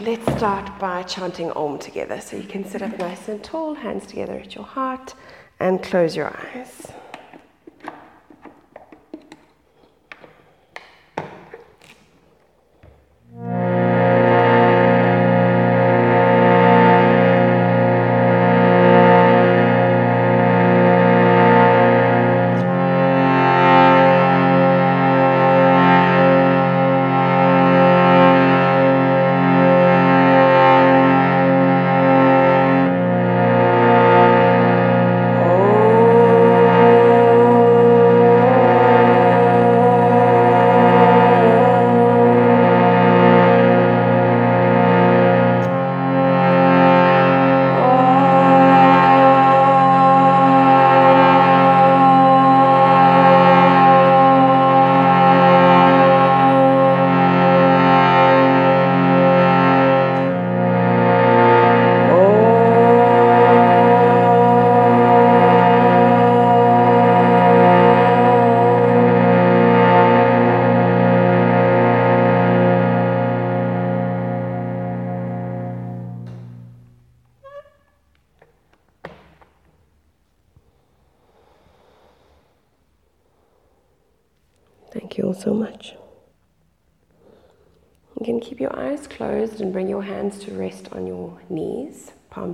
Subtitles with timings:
[0.00, 2.20] Let's start by chanting Om together.
[2.20, 5.14] So you can sit up nice and tall, hands together at your heart,
[5.60, 6.92] and close your eyes.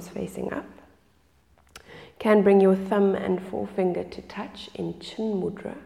[0.01, 0.67] Palms facing up.
[2.19, 5.77] Can bring your thumb and forefinger to touch in Chin Mudra.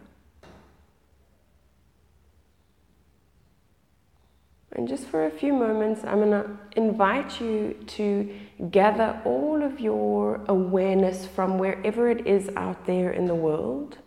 [4.73, 8.35] And just for a few moments, I'm going to invite you to
[8.73, 13.99] gather all of your awareness from wherever it is out there in the world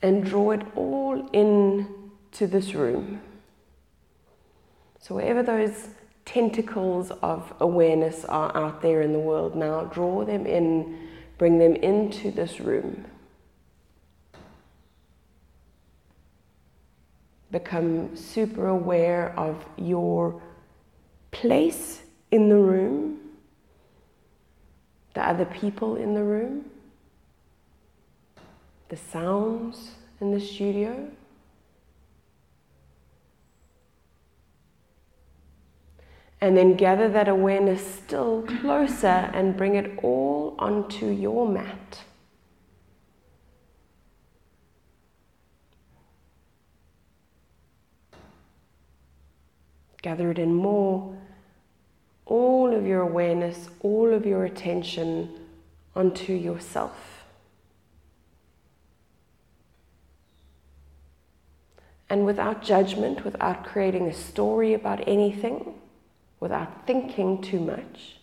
[0.00, 1.88] and draw it all in
[2.30, 3.20] to this room.
[5.00, 5.88] So, wherever those
[6.26, 11.74] tentacles of awareness are out there in the world now, draw them in, bring them
[11.76, 13.06] into this room.
[17.50, 20.42] Become super aware of your
[21.30, 23.20] place in the room,
[25.14, 26.66] the other people in the room
[28.88, 31.08] the sounds in the studio.
[36.40, 42.02] And then gather that awareness still closer and bring it all onto your mat.
[50.02, 51.16] Gather it in more,
[52.26, 55.30] all of your awareness, all of your attention
[55.96, 57.16] onto yourself.
[62.08, 65.74] and without judgment, without creating a story about anything,
[66.46, 68.18] without thinking too much,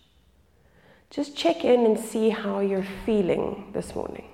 [1.10, 4.26] just check in and see how you're feeling this morning.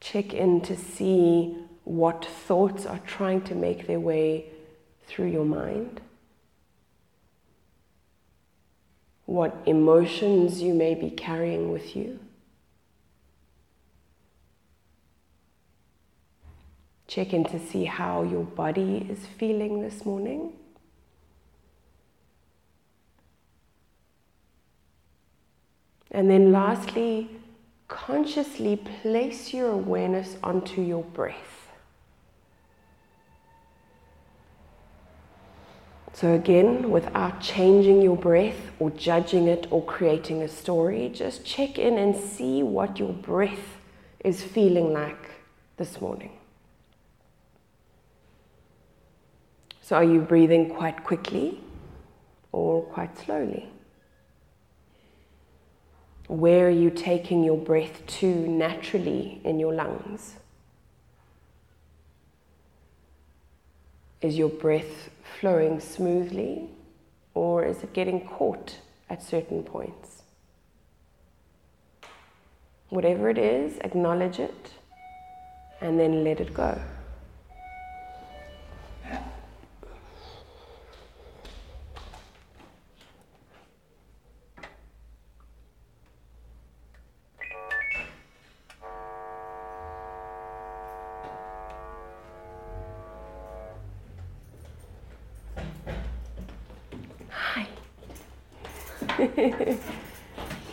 [0.00, 4.46] Check in to see what thoughts are trying to make their way
[5.06, 6.00] through your mind,
[9.26, 12.18] what emotions you may be carrying with you.
[17.08, 20.52] Check in to see how your body is feeling this morning.
[26.10, 27.30] And then, lastly,
[27.88, 31.68] consciously place your awareness onto your breath.
[36.12, 41.78] So, again, without changing your breath or judging it or creating a story, just check
[41.78, 43.78] in and see what your breath
[44.24, 45.30] is feeling like
[45.78, 46.37] this morning.
[49.88, 51.62] So, are you breathing quite quickly
[52.52, 53.70] or quite slowly?
[56.26, 60.34] Where are you taking your breath to naturally in your lungs?
[64.20, 65.08] Is your breath
[65.40, 66.68] flowing smoothly
[67.32, 70.22] or is it getting caught at certain points?
[72.90, 74.72] Whatever it is, acknowledge it
[75.80, 76.78] and then let it go.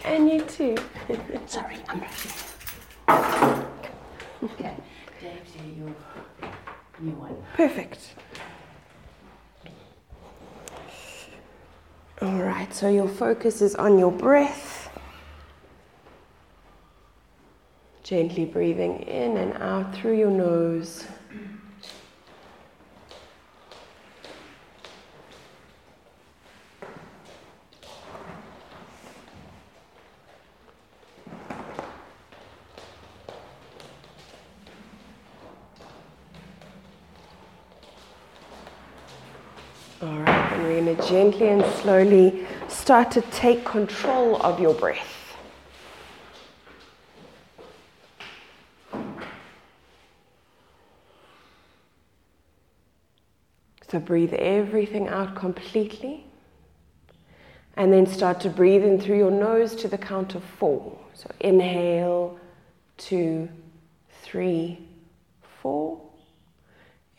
[0.05, 0.75] and you too.
[1.47, 2.31] Sorry, I'm rushing.
[4.43, 4.75] okay,
[5.19, 5.95] Dave, your
[6.99, 7.35] new one.
[7.55, 8.13] Perfect.
[12.21, 14.89] All right, so your focus is on your breath.
[18.03, 21.05] Gently breathing in and out through your nose.
[41.09, 42.47] Gently and slowly
[42.85, 45.33] start to take control of your breath.
[53.89, 56.27] So breathe everything out completely.
[57.75, 60.95] And then start to breathe in through your nose to the count of four.
[61.15, 62.37] So inhale,
[62.97, 63.49] two,
[64.21, 64.77] three,
[65.59, 65.99] four.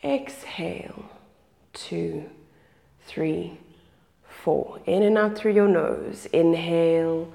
[0.01, 1.03] Exhale,
[1.73, 2.23] two,
[3.05, 3.57] three,
[4.43, 4.79] four.
[4.85, 6.25] In and out through your nose.
[6.27, 7.31] Inhale,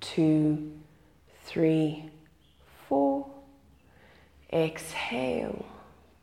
[0.00, 0.72] two,
[1.44, 2.10] three,
[2.88, 3.30] four.
[4.52, 5.66] Exhale,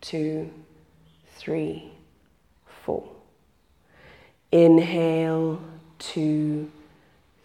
[0.01, 0.51] two,
[1.35, 1.91] three,
[2.83, 3.09] four.
[4.51, 5.61] Inhale,
[5.99, 6.71] two,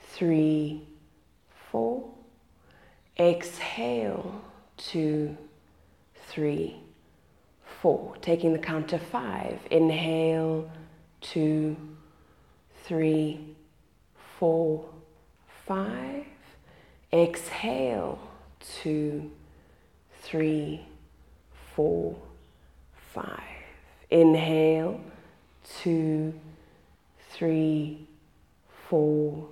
[0.01, 0.83] three,
[1.71, 2.09] four.
[3.19, 4.41] Exhale,
[4.77, 5.37] two,
[6.29, 6.77] three,
[7.81, 8.17] four.
[8.23, 9.59] Taking the count to five.
[9.71, 10.71] Inhale,
[11.21, 11.77] two,
[12.89, 13.55] three,
[14.39, 14.87] four,
[15.67, 16.25] five.
[17.13, 18.19] Exhale,
[18.83, 19.31] two,
[20.23, 20.87] three,
[21.75, 22.17] four,
[23.13, 23.43] five.
[24.11, 25.01] Inhale,
[25.83, 26.33] two,
[27.31, 28.07] three,
[28.89, 29.47] four,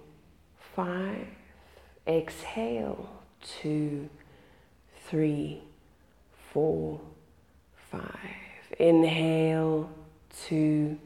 [0.75, 1.27] five.
[2.09, 3.07] Exhale,
[3.43, 4.09] two,
[5.09, 5.61] three,
[6.53, 6.99] four,
[7.91, 8.11] five.
[8.79, 9.91] Inhale,
[10.49, 10.99] two,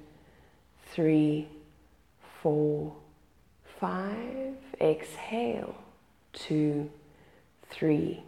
[0.93, 1.49] three,
[2.43, 2.95] four,
[3.81, 4.55] five.
[4.81, 5.75] Exhale,
[6.33, 6.91] two,
[7.69, 8.23] three,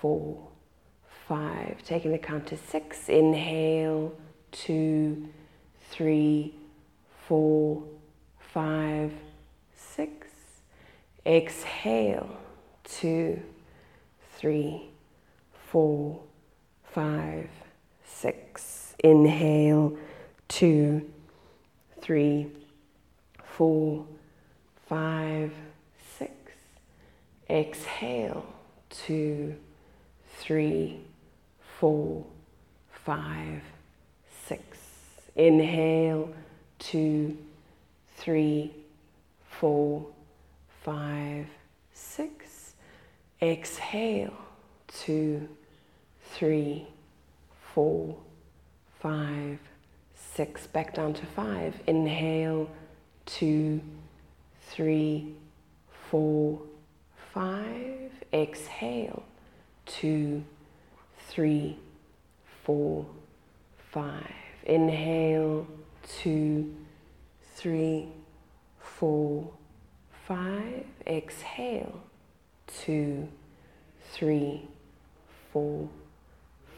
[0.00, 0.48] four,
[1.26, 1.82] five.
[1.84, 3.08] Taking the count to six.
[3.08, 4.12] Inhale,
[4.50, 5.28] two,
[5.90, 6.54] three,
[7.26, 7.84] four,
[8.38, 9.12] five,
[9.74, 10.28] six.
[11.24, 12.36] Exhale,
[12.84, 13.40] two,
[14.36, 14.90] three,
[15.70, 16.20] four,
[16.92, 17.48] five,
[18.04, 18.94] six.
[18.98, 19.96] Inhale,
[20.48, 21.08] two,
[22.00, 22.50] three,
[23.56, 24.06] four,
[24.88, 25.52] five,
[26.18, 26.32] six.
[27.50, 28.46] Exhale,
[28.90, 29.54] two,
[30.38, 31.00] three,
[31.78, 32.24] four,
[33.04, 33.62] five,
[34.46, 34.78] six.
[35.36, 36.32] Inhale,
[36.78, 37.36] two,
[38.16, 38.72] three,
[39.50, 40.06] four,
[40.84, 41.46] five,
[41.92, 42.74] six.
[43.40, 44.36] Exhale,
[44.88, 45.48] two,
[46.32, 46.86] three,
[47.74, 48.16] four,
[49.00, 49.58] five,
[50.14, 50.66] six.
[50.66, 51.74] Back down to five.
[51.86, 52.70] Inhale,
[53.26, 53.80] two,
[54.70, 55.34] three,
[56.10, 56.60] four,
[57.32, 58.10] five.
[58.32, 59.22] Exhale,
[59.86, 60.42] two,
[61.28, 61.78] three,
[62.64, 63.06] four,
[63.92, 64.32] five.
[64.64, 65.66] Inhale,
[66.22, 66.74] two,
[67.56, 68.08] three,
[68.80, 69.50] four,
[70.26, 70.84] five.
[71.06, 72.00] Exhale,
[72.66, 73.28] two,
[74.12, 74.62] three,
[75.52, 75.88] four,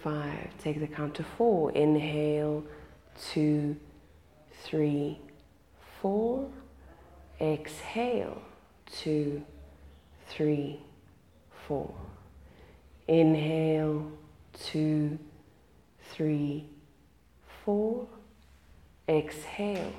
[0.02, 0.48] five.
[0.58, 1.70] Take the count to four.
[1.72, 2.64] Inhale,
[3.32, 3.76] two,
[4.62, 5.18] three,
[6.04, 6.46] four.
[7.40, 8.42] Exhale,
[8.84, 9.42] two,
[10.28, 10.78] three,
[11.66, 11.94] four.
[13.08, 14.12] Inhale,
[14.52, 15.18] two,
[16.10, 16.66] three,
[17.64, 18.06] four.
[19.08, 19.94] Exhale,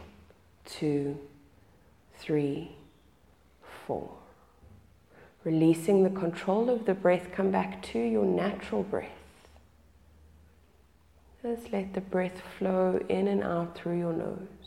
[0.63, 1.17] two,
[2.19, 2.75] three,
[3.87, 4.11] four.
[5.43, 9.09] Releasing the control of the breath, come back to your natural breath.
[11.41, 14.64] Just let the breath flow in and out through your nose.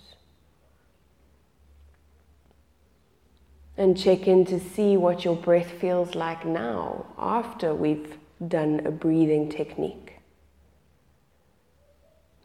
[3.79, 8.91] And check in to see what your breath feels like now after we've done a
[8.91, 10.15] breathing technique.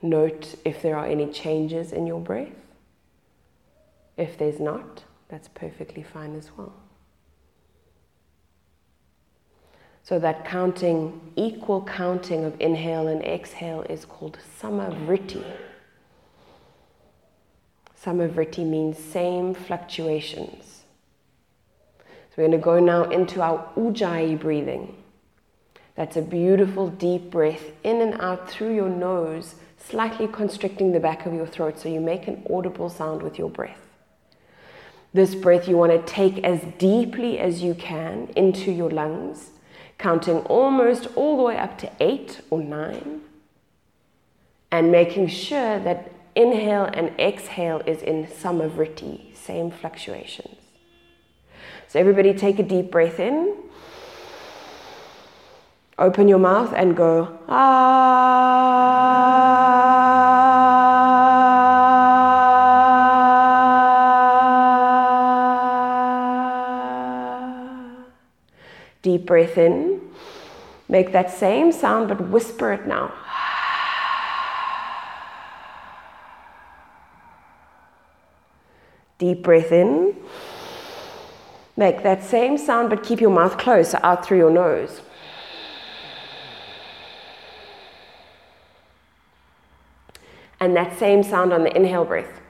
[0.04, 2.54] Note if there are any changes in your breath.
[4.16, 6.76] If there's not, that's perfectly fine as well.
[10.04, 15.44] So that counting, equal counting of inhale and exhale is called samavriti.
[18.00, 20.83] Samavriti means same fluctuations.
[22.36, 24.96] So we're going to go now into our ujjayi breathing.
[25.96, 31.28] That's a beautiful deep breath in and out through your nose, slightly constricting the back
[31.28, 33.78] of your throat so you make an audible sound with your breath.
[35.14, 39.52] This breath you want to take as deeply as you can into your lungs,
[40.00, 43.22] counting almost all the way up to eight or nine.
[44.72, 50.63] and making sure that inhale and exhale is in samavriti, same fluctuations.
[51.94, 53.56] So, everybody take a deep breath in.
[56.00, 57.84] Open your mouth and go, ah.
[69.04, 70.02] Deep breath in.
[70.90, 73.14] Make that same sound, but whisper it now.
[79.20, 80.16] Deep breath in.
[81.76, 85.02] Make that same sound, but keep your mouth closed, out through your nose.
[90.60, 92.43] And that same sound on the inhale breath.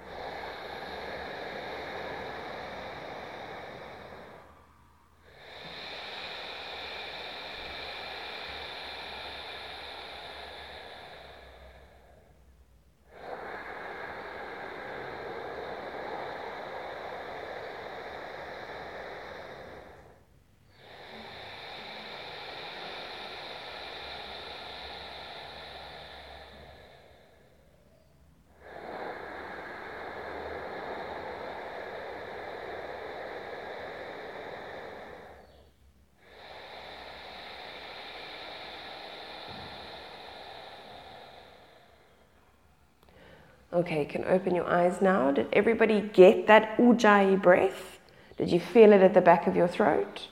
[43.74, 45.32] Okay, you can open your eyes now.
[45.32, 48.00] Did everybody get that ujjayi breath?
[48.38, 50.28] Did you feel it at the back of your throat?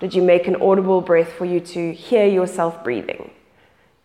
[0.00, 3.30] Did you make an audible breath for you to hear yourself breathing?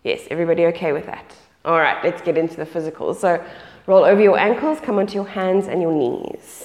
[0.04, 1.34] Yes, everybody okay with that?
[1.64, 3.16] All right, let's get into the physical.
[3.16, 3.44] So
[3.88, 6.65] roll over your ankles, come onto your hands and your knees.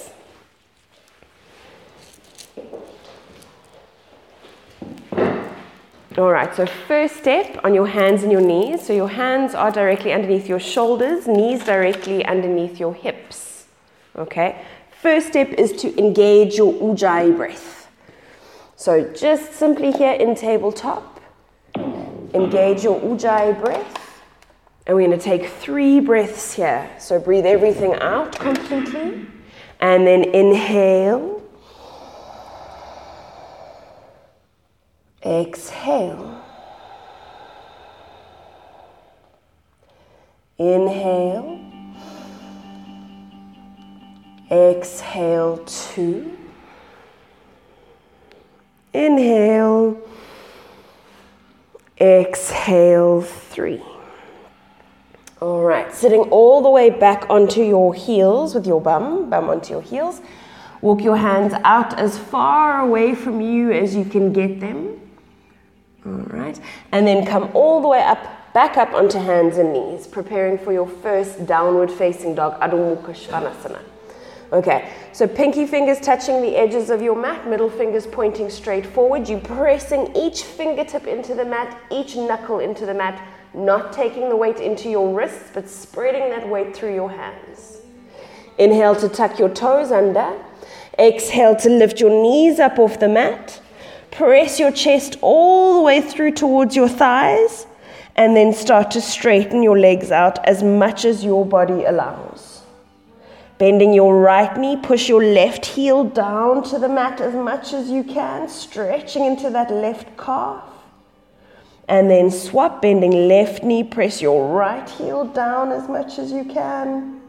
[6.21, 8.85] All right, so first step on your hands and your knees.
[8.85, 13.67] So your hands are directly underneath your shoulders, knees directly underneath your hips.
[14.15, 14.63] Okay,
[15.01, 17.89] first step is to engage your ujjayi breath.
[18.77, 21.23] So just simply here in tabletop,
[22.35, 24.23] engage your ujjayi breath.
[24.87, 26.91] And we're going to take three breaths here.
[26.99, 29.27] So breathe everything out completely.
[29.81, 31.40] And then inhale.
[35.25, 36.43] Exhale.
[40.59, 41.61] Inhale.
[44.51, 46.37] Exhale two.
[48.93, 50.01] Inhale.
[52.01, 53.83] Exhale three.
[55.41, 59.73] All right, sitting all the way back onto your heels with your bum, bum onto
[59.73, 60.21] your heels.
[60.83, 65.00] Walk your hands out as far away from you as you can get them.
[66.07, 66.59] All right.
[66.93, 70.73] And then come all the way up, back up onto hands and knees, preparing for
[70.73, 73.81] your first downward facing dog, Adho Mukha Svanasana.
[74.53, 79.29] Okay, so pinky fingers touching the edges of your mat, middle fingers pointing straight forward.
[79.29, 83.23] You pressing each fingertip into the mat, each knuckle into the mat,
[83.55, 87.79] not taking the weight into your wrists, but spreading that weight through your hands.
[88.59, 90.37] Inhale to tuck your toes under.
[90.99, 93.61] Exhale to lift your knees up off the mat.
[94.11, 97.67] Press your chest all the way through towards your thighs
[98.17, 102.63] and then start to straighten your legs out as much as your body allows.
[103.59, 107.91] Bending your right knee, push your left heel down to the mat as much as
[107.91, 110.65] you can, stretching into that left calf.
[111.87, 116.45] And then swap, bending left knee, press your right heel down as much as you
[116.45, 117.20] can.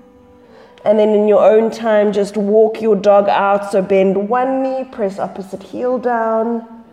[0.83, 3.71] And then in your own time, just walk your dog out.
[3.71, 6.83] So bend one knee, press opposite heel down,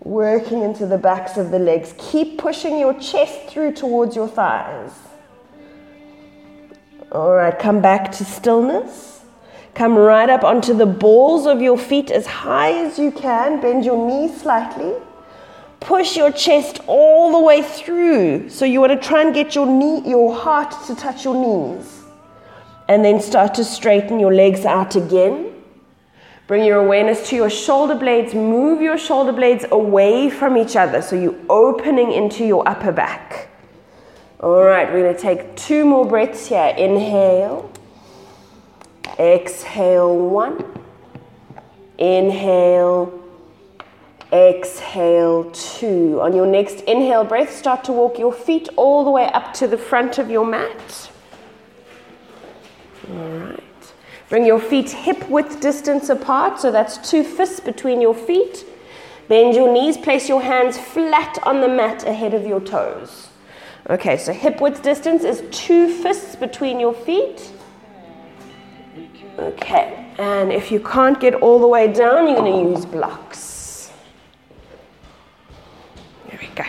[0.00, 1.94] working into the backs of the legs.
[1.96, 4.92] Keep pushing your chest through towards your thighs.
[7.12, 9.20] All right, come back to stillness.
[9.74, 13.60] Come right up onto the balls of your feet as high as you can.
[13.60, 14.94] Bend your knees slightly.
[15.78, 18.50] Push your chest all the way through.
[18.50, 21.99] So you want to try and get your knee, your heart to touch your knees
[22.90, 25.52] and then start to straighten your legs out again.
[26.48, 28.34] Bring your awareness to your shoulder blades.
[28.34, 33.48] Move your shoulder blades away from each other so you're opening into your upper back.
[34.40, 36.74] All right, we're going to take two more breaths here.
[36.76, 37.70] Inhale.
[39.20, 40.64] Exhale, one.
[41.96, 43.22] Inhale.
[44.32, 46.18] Exhale, two.
[46.20, 49.68] On your next inhale breath, start to walk your feet all the way up to
[49.68, 51.09] the front of your mat.
[53.10, 53.62] All right.
[54.28, 58.64] Bring your feet hip width distance apart, so that's two fists between your feet.
[59.28, 63.28] Bend your knees, place your hands flat on the mat ahead of your toes.
[63.88, 67.50] Okay, so hip width distance is two fists between your feet.
[69.38, 73.90] Okay, and if you can't get all the way down, you're going to use blocks.
[76.28, 76.64] There we go.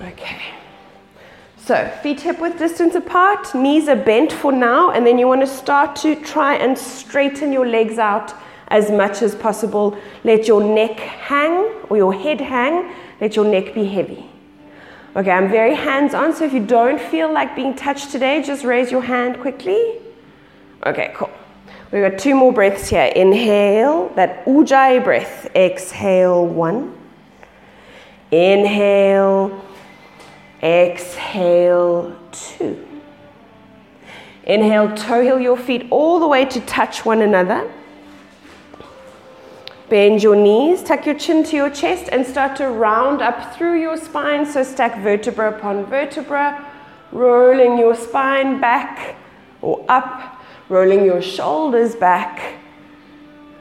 [0.00, 0.40] Okay.
[1.66, 5.40] So, feet hip width distance apart, knees are bent for now, and then you want
[5.40, 8.34] to start to try and straighten your legs out
[8.68, 9.96] as much as possible.
[10.24, 14.26] Let your neck hang or your head hang, let your neck be heavy.
[15.16, 18.62] Okay, I'm very hands on, so if you don't feel like being touched today, just
[18.62, 20.02] raise your hand quickly.
[20.84, 21.30] Okay, cool.
[21.90, 23.10] We've got two more breaths here.
[23.16, 25.48] Inhale, that ujjayi breath.
[25.56, 26.94] Exhale, one.
[28.30, 29.63] Inhale,
[30.64, 32.86] exhale, two.
[34.44, 37.70] Inhale, toe heel your feet all the way to touch one another.
[39.88, 43.80] Bend your knees, tuck your chin to your chest, and start to round up through
[43.80, 44.46] your spine.
[44.46, 46.66] So stack vertebra upon vertebra,
[47.12, 49.16] rolling your spine back
[49.60, 52.54] or up, rolling your shoulders back.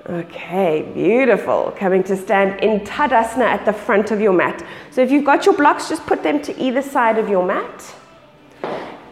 [0.09, 1.73] Okay, beautiful.
[1.77, 4.65] Coming to stand in Tadasana at the front of your mat.
[4.93, 7.95] So if you've got your blocks, just put them to either side of your mat.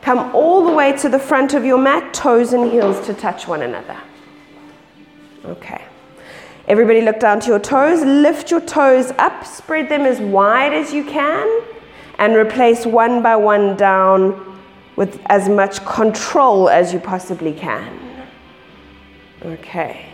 [0.03, 3.47] Come all the way to the front of your mat, toes and heels to touch
[3.47, 3.97] one another.
[5.43, 5.83] Okay.
[6.67, 10.93] Everybody look down to your toes, lift your toes up, spread them as wide as
[10.93, 11.63] you can,
[12.19, 14.59] and replace one by one down
[14.97, 18.27] with as much control as you possibly can.
[19.43, 20.10] Okay.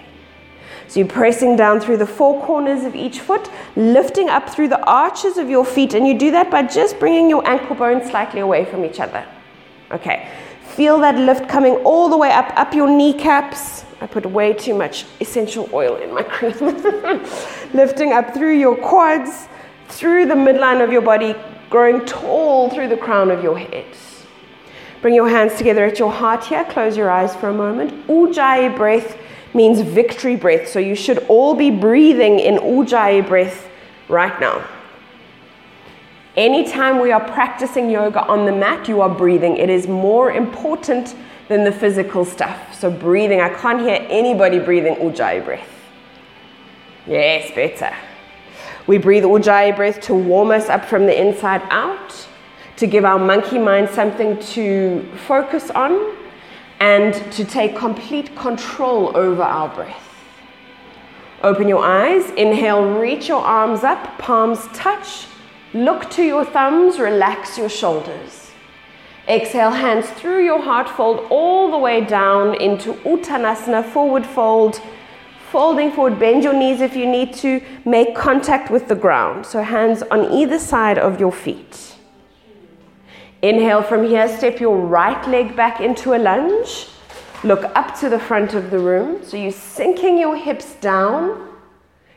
[0.87, 4.81] So you're pressing down through the four corners of each foot, lifting up through the
[4.85, 8.39] arches of your feet, and you do that by just bringing your ankle bones slightly
[8.39, 9.25] away from each other.
[9.91, 10.29] Okay.
[10.63, 14.75] Feel that lift coming all the way up, up your kneecaps, I put way too
[14.75, 16.53] much essential oil in my cream.
[17.73, 19.47] Lifting up through your quads,
[19.87, 21.35] through the midline of your body,
[21.69, 23.85] growing tall through the crown of your head.
[25.01, 26.63] Bring your hands together at your heart here.
[26.65, 28.07] Close your eyes for a moment.
[28.07, 29.17] Ujjayi breath
[29.53, 30.67] means victory breath.
[30.67, 33.69] So you should all be breathing in Ujjayi breath
[34.07, 34.65] right now.
[36.35, 39.57] Anytime we are practicing yoga on the mat, you are breathing.
[39.57, 41.15] It is more important
[41.47, 42.75] than the physical stuff.
[42.75, 45.67] So breathing, I can't hear anybody breathing Ujjayi breath.
[47.07, 47.95] Yes, better.
[48.85, 52.27] We breathe Ujjayi breath to warm us up from the inside out,
[52.75, 56.16] to give our monkey mind something to focus on,
[56.79, 60.03] and to take complete control over our breath.
[61.43, 65.27] Open your eyes, inhale, reach your arms up, palms touch,
[65.73, 68.51] look to your thumbs, relax your shoulders.
[69.27, 74.81] Exhale, hands through your heart fold all the way down into Uttanasana, forward fold.
[75.51, 77.61] Folding forward, bend your knees if you need to.
[77.85, 79.45] Make contact with the ground.
[79.45, 81.86] So, hands on either side of your feet.
[83.47, 86.87] Inhale from here, step your right leg back into a lunge.
[87.45, 89.23] Look up to the front of the room.
[89.23, 91.47] So, you're sinking your hips down,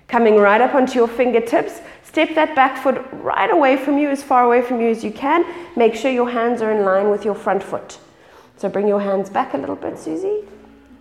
[0.09, 1.83] coming right up onto your fingertips.
[2.03, 5.13] Step that back foot right away from you, as far away from you as you
[5.13, 5.45] can.
[5.77, 8.01] Make sure your hands are in line with your front foot.
[8.57, 10.43] So bring your hands back a little bit, Susie.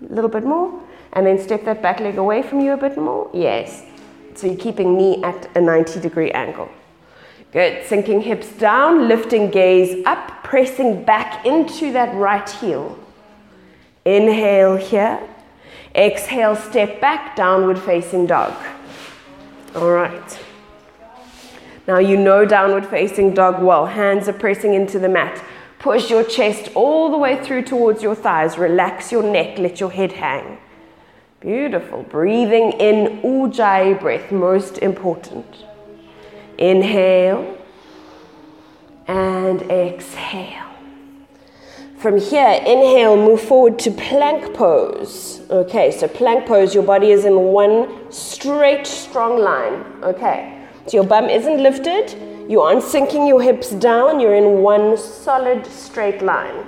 [0.08, 0.80] A little bit more.
[1.14, 3.32] And then step that back leg away from you a bit more.
[3.34, 3.84] Yes.
[4.36, 6.70] So you're keeping knee at a 90 degree angle.
[7.52, 7.86] Good.
[7.86, 12.98] Sinking hips down, lifting gaze up, pressing back into that right heel.
[14.06, 15.20] Inhale here.
[15.96, 18.54] Exhale, step back, downward facing dog.
[19.76, 20.40] All right.
[21.88, 23.88] Now you know downward facing dog well.
[23.88, 25.44] Hands are pressing into the mat.
[25.80, 28.60] Push your chest all the way through towards your thighs.
[28.60, 29.58] Relax your neck.
[29.58, 30.60] Let your head hang.
[31.40, 32.04] Beautiful.
[32.04, 35.66] Breathing in Ujjayi breath, most important.
[36.60, 37.58] Inhale
[39.08, 40.66] and exhale.
[41.98, 45.42] From here, inhale, move forward to plank pose.
[45.50, 49.84] Okay, so plank pose, your body is in one straight, strong line.
[50.04, 50.66] Okay.
[50.88, 52.16] So your bum isn't lifted,
[52.50, 56.66] you aren't sinking your hips down, you're in one solid straight line.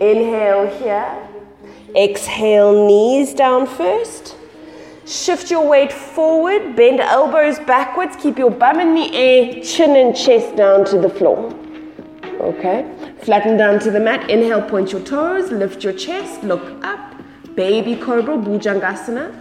[0.00, 1.28] Inhale here.
[1.94, 4.33] Exhale, knees down first.
[5.06, 10.16] Shift your weight forward, bend elbows backwards, keep your bum in the air, chin and
[10.16, 11.54] chest down to the floor.
[12.40, 12.90] Okay,
[13.20, 14.30] flatten down to the mat.
[14.30, 17.14] Inhale, point your toes, lift your chest, look up.
[17.54, 19.32] Baby cobra, bhujangasana.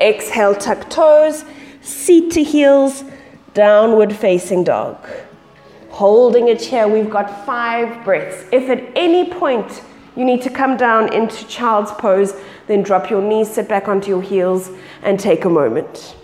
[0.00, 1.44] Exhale, tuck toes,
[1.80, 3.04] seat to heels,
[3.54, 4.96] downward facing dog.
[5.90, 8.44] Holding it here, we've got five breaths.
[8.52, 9.80] If at any point
[10.18, 12.34] you need to come down into child's pose,
[12.66, 14.68] then drop your knees, sit back onto your heels,
[15.02, 16.16] and take a moment.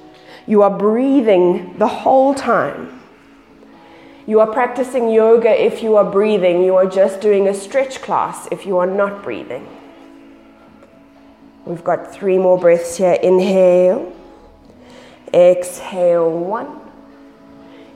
[0.49, 3.01] You are breathing the whole time.
[4.27, 6.65] You are practicing yoga if you are breathing.
[6.65, 9.65] You are just doing a stretch class if you are not breathing.
[11.65, 13.17] We've got three more breaths here.
[13.23, 14.13] Inhale.
[15.33, 16.29] Exhale.
[16.31, 16.81] One.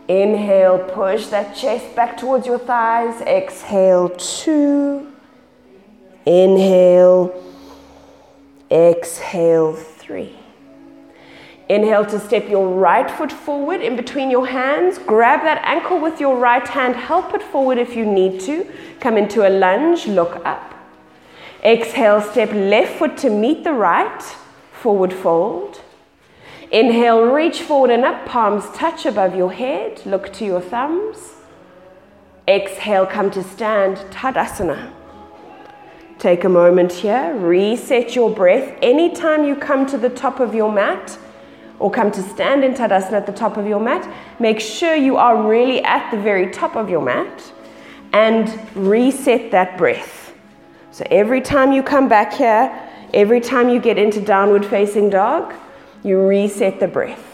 [0.07, 3.21] Inhale, push that chest back towards your thighs.
[3.23, 5.13] Exhale, two.
[6.29, 7.33] Inhale.
[8.71, 10.37] Exhale, three.
[11.71, 14.99] Inhale to step your right foot forward in between your hands.
[14.99, 16.97] Grab that ankle with your right hand.
[16.97, 18.71] Help it forward if you need to.
[19.01, 20.07] Come into a lunge.
[20.07, 20.75] Look up.
[21.65, 24.23] Exhale, step left foot to meet the right.
[24.83, 25.81] Forward fold.
[26.71, 30.05] Inhale, reach forward and up, palms touch above your head.
[30.05, 31.37] Look to your thumbs.
[32.47, 34.93] Exhale, come to stand, Tadasana.
[36.19, 38.77] Take a moment here, reset your breath.
[38.83, 41.17] Anytime you come to the top of your mat
[41.79, 45.17] or come to stand in Tadasana at the top of your mat, make sure you
[45.17, 47.53] are really at the very top of your mat
[48.13, 50.35] and reset that breath.
[50.91, 52.77] So every time you come back here,
[53.15, 55.55] every time you get into downward facing dog,
[56.03, 57.25] you reset the breath.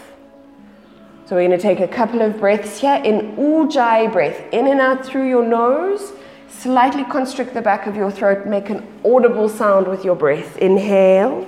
[1.25, 4.79] So we're going to take a couple of breaths here in Ujjayi breath, in and
[4.79, 6.13] out through your nose.
[6.49, 10.57] Slightly constrict the back of your throat, make an audible sound with your breath.
[10.57, 11.47] Inhale,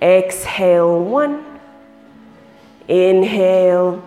[0.00, 1.44] exhale, one.
[2.88, 4.02] Inhale,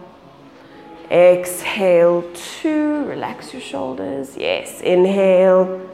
[1.12, 3.06] exhale, two.
[3.06, 4.36] Relax your shoulders.
[4.36, 5.90] Yes, inhale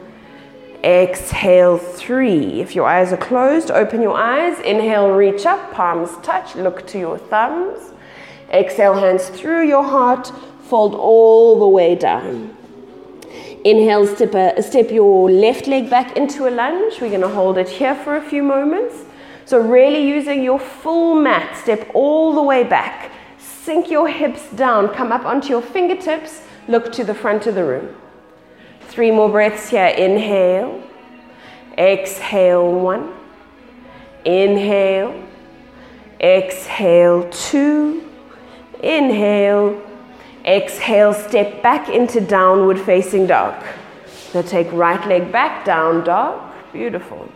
[0.82, 2.62] Exhale, three.
[2.62, 4.58] If your eyes are closed, open your eyes.
[4.60, 7.92] Inhale, reach up, palms touch, look to your thumbs.
[8.50, 12.56] Exhale, hands through your heart, fold all the way down.
[13.64, 17.00] Inhale, step, a, step your left leg back into a lunge.
[17.00, 19.04] We're going to hold it here for a few moments.
[19.44, 23.10] So, really using your full mat, step all the way back.
[23.38, 27.64] Sink your hips down, come up onto your fingertips, look to the front of the
[27.64, 27.94] room.
[28.82, 29.86] Three more breaths here.
[29.86, 30.82] Inhale.
[31.76, 32.72] Exhale.
[32.72, 33.14] One.
[34.24, 35.28] Inhale.
[36.20, 37.28] Exhale.
[37.30, 38.08] Two.
[38.82, 39.89] Inhale.
[40.50, 41.14] Exhale.
[41.14, 43.54] Step back into downward facing dog.
[44.34, 46.52] Now take right leg back, down dog.
[46.72, 47.30] Beautiful.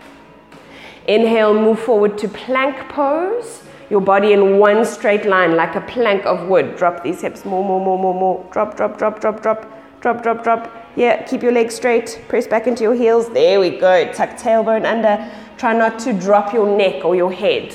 [1.07, 3.62] Inhale, move forward to plank pose.
[3.88, 6.77] Your body in one straight line, like a plank of wood.
[6.77, 8.44] Drop these hips more, more, more, more, more.
[8.50, 9.61] Drop, drop, drop, drop, drop,
[10.00, 10.72] drop, drop, drop.
[10.96, 12.20] Yeah, keep your legs straight.
[12.27, 13.29] Press back into your heels.
[13.29, 14.11] There we go.
[14.12, 15.31] Tuck tailbone under.
[15.57, 17.72] Try not to drop your neck or your head.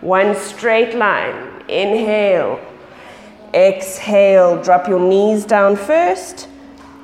[0.00, 1.34] One straight line.
[1.68, 2.58] Inhale.
[3.54, 4.62] Exhale.
[4.62, 6.48] Drop your knees down first.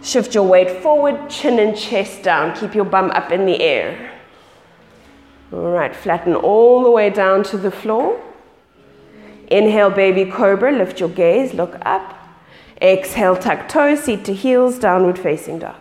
[0.02, 2.54] Shift your weight forward, chin and chest down.
[2.54, 4.12] Keep your bum up in the air.
[5.52, 8.20] All right, flatten all the way down to the floor.
[9.48, 10.72] Inhale, baby cobra.
[10.72, 12.18] Lift your gaze, look up.
[12.82, 15.76] Exhale, tuck toes, seat to heels, downward facing dog.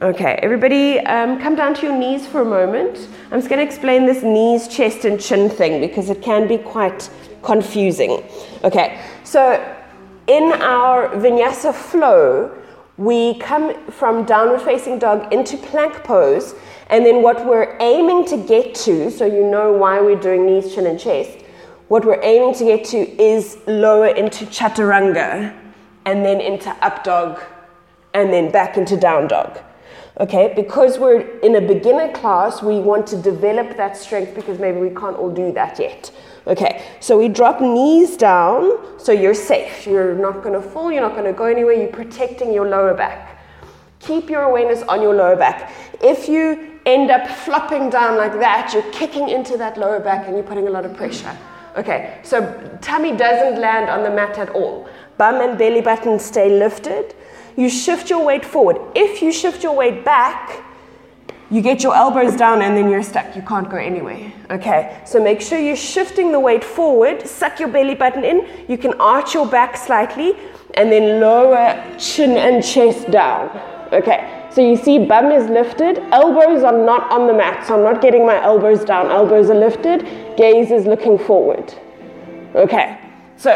[0.00, 3.08] Okay, everybody um, come down to your knees for a moment.
[3.32, 6.58] I'm just going to explain this knees, chest, and chin thing because it can be
[6.58, 7.10] quite
[7.42, 8.22] confusing.
[8.64, 9.54] Okay, so
[10.26, 12.54] in our vinyasa flow,
[12.96, 16.54] we come from downward facing dog into plank pose,
[16.90, 20.74] and then what we're aiming to get to, so you know why we're doing knees,
[20.74, 21.38] chin, and chest,
[21.88, 25.56] what we're aiming to get to is lower into chaturanga
[26.04, 27.40] and then into up dog
[28.14, 29.58] and then back into down dog.
[30.20, 34.78] Okay, because we're in a beginner class, we want to develop that strength because maybe
[34.78, 36.10] we can't all do that yet.
[36.48, 39.86] Okay, so we drop knees down so you're safe.
[39.86, 43.38] You're not to fall, you're not to go anywhere, you're protecting your lower back.
[44.00, 45.70] Keep your awareness on your lower back.
[46.02, 50.34] If you end up flopping down like that, you're kicking into that lower back and
[50.34, 51.36] you're putting a lot of pressure.
[51.76, 52.40] Okay, so
[52.80, 54.88] tummy doesn't land on the mat at all.
[55.18, 57.14] Bum and belly button stay lifted.
[57.56, 58.78] You shift your weight forward.
[58.94, 60.64] If you shift your weight back,
[61.50, 63.34] you get your elbows down and then you're stuck.
[63.34, 64.32] You can't go anywhere.
[64.50, 67.26] Okay, so make sure you're shifting the weight forward.
[67.26, 68.46] Suck your belly button in.
[68.68, 70.36] You can arch your back slightly
[70.74, 73.48] and then lower chin and chest down.
[73.92, 77.82] Okay, so you see, bum is lifted, elbows are not on the mat, so I'm
[77.82, 79.10] not getting my elbows down.
[79.10, 80.02] Elbows are lifted,
[80.36, 81.72] gaze is looking forward.
[82.54, 82.98] Okay,
[83.38, 83.50] so,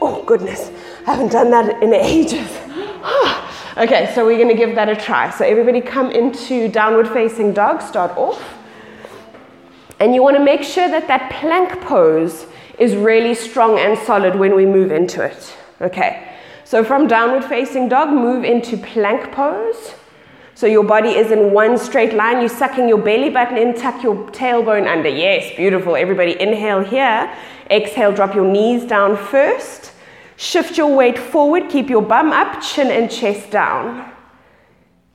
[0.00, 0.70] oh goodness,
[1.06, 2.48] I haven't done that in ages.
[3.06, 3.53] Ah.
[3.76, 5.30] Okay, so we're gonna give that a try.
[5.30, 8.42] So everybody come into downward facing dog, start off.
[10.00, 12.46] And you wanna make sure that that plank pose
[12.78, 15.56] is really strong and solid when we move into it.
[15.80, 19.94] Okay, so from downward facing dog, move into plank pose.
[20.56, 22.38] So your body is in one straight line.
[22.38, 25.08] You're sucking your belly button in, tuck your tailbone under.
[25.08, 25.96] Yes, beautiful.
[25.96, 27.28] Everybody inhale here.
[27.70, 29.93] Exhale, drop your knees down first.
[30.36, 34.10] Shift your weight forward, keep your bum up, chin and chest down.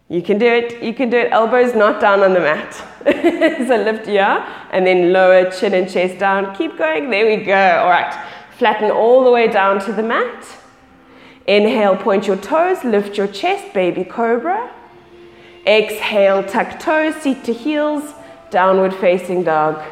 [0.07, 2.73] You can do it, you can do it, elbows not down on the mat.
[3.05, 6.55] so lift here and then lower chin and chest down.
[6.55, 7.53] Keep going, there we go.
[7.53, 8.27] All right,
[8.57, 10.45] flatten all the way down to the mat.
[11.45, 14.71] Inhale, point your toes, lift your chest, baby cobra.
[15.67, 18.13] Exhale, tuck toes, seat to heels,
[18.49, 19.83] downward facing dog.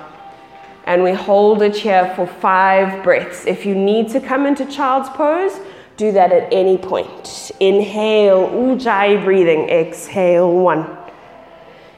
[0.87, 3.45] And we hold it here for five breaths.
[3.45, 5.59] If you need to come into child's pose,
[5.97, 7.51] do that at any point.
[7.59, 9.69] Inhale, ujjayi breathing.
[9.69, 10.87] Exhale, one.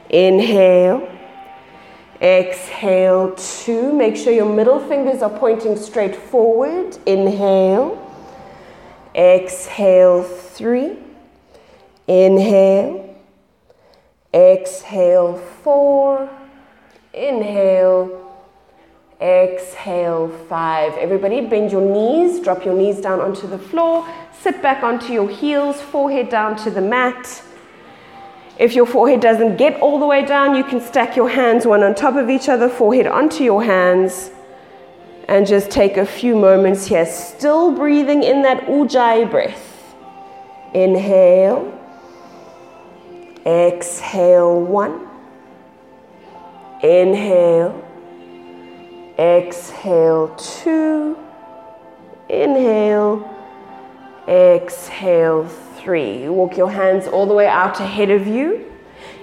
[0.08, 1.08] Inhale.
[2.20, 3.92] Exhale, two.
[3.92, 6.98] Make sure your middle fingers are pointing straight forward.
[7.06, 7.96] Inhale.
[9.14, 10.98] Exhale, three.
[12.08, 13.16] Inhale.
[14.34, 16.28] Exhale, four.
[17.14, 18.29] Inhale.
[19.20, 20.94] Exhale, five.
[20.94, 25.28] Everybody, bend your knees, drop your knees down onto the floor, sit back onto your
[25.28, 27.42] heels, forehead down to the mat.
[28.58, 31.82] If your forehead doesn't get all the way down, you can stack your hands one
[31.82, 34.30] on top of each other, forehead onto your hands,
[35.28, 39.94] and just take a few moments here, still breathing in that ujjayi breath.
[40.72, 41.78] Inhale,
[43.44, 45.08] exhale, one.
[46.82, 47.89] Inhale.
[49.20, 51.18] Exhale, two.
[52.30, 53.28] Inhale.
[54.26, 56.26] Exhale, three.
[56.26, 58.64] Walk your hands all the way out ahead of you.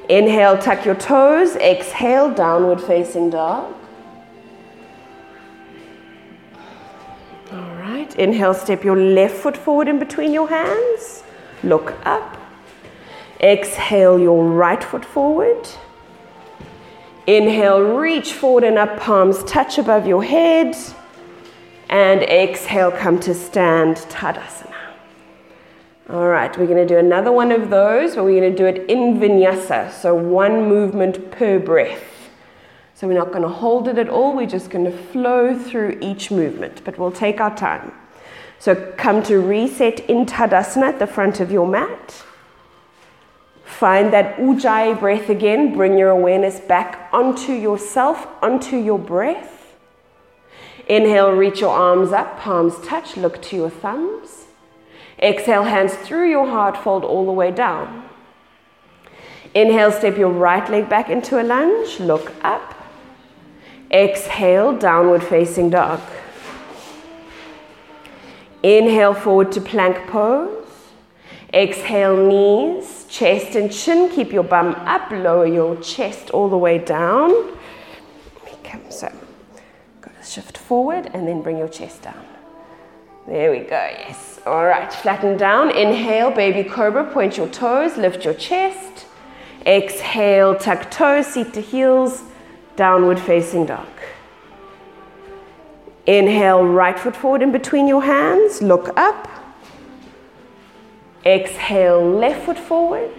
[0.08, 1.56] Inhale, tuck your toes.
[1.56, 3.74] Exhale, downward facing dog.
[7.52, 8.16] All right.
[8.18, 11.24] Inhale, step your left foot forward in between your hands.
[11.64, 12.38] Look up.
[13.42, 15.68] Exhale, your right foot forward.
[17.28, 20.76] Inhale, reach forward and up, palms touch above your head.
[21.90, 24.74] And exhale, come to stand, Tadasana.
[26.10, 28.66] All right, we're going to do another one of those, but we're going to do
[28.66, 32.02] it in vinyasa, so one movement per breath.
[32.96, 35.98] So we're not going to hold it at all, we're just going to flow through
[36.02, 37.92] each movement, but we'll take our time.
[38.58, 42.24] So come to reset in Tadasana at the front of your mat.
[43.68, 45.76] Find that ujjayi breath again.
[45.76, 49.76] Bring your awareness back onto yourself, onto your breath.
[50.88, 54.46] Inhale, reach your arms up, palms touch, look to your thumbs.
[55.20, 58.08] Exhale, hands through your heart, fold all the way down.
[59.54, 62.74] Inhale, step your right leg back into a lunge, look up.
[63.92, 66.00] Exhale, downward facing dog.
[68.64, 70.57] Inhale, forward to plank pose.
[71.54, 74.10] Exhale, knees, chest and chin.
[74.10, 77.58] Keep your bum up, lower your chest all the way down.
[78.90, 79.12] So,
[80.02, 82.26] go to shift forward and then bring your chest down.
[83.28, 84.40] There we go, yes.
[84.46, 85.70] All right, flatten down.
[85.70, 89.06] Inhale, baby cobra, point your toes, lift your chest.
[89.66, 92.24] Exhale, tuck toes, seat to heels,
[92.76, 93.88] downward facing dog.
[96.06, 99.28] Inhale, right foot forward in between your hands, look up.
[101.28, 103.12] Exhale, left foot forward.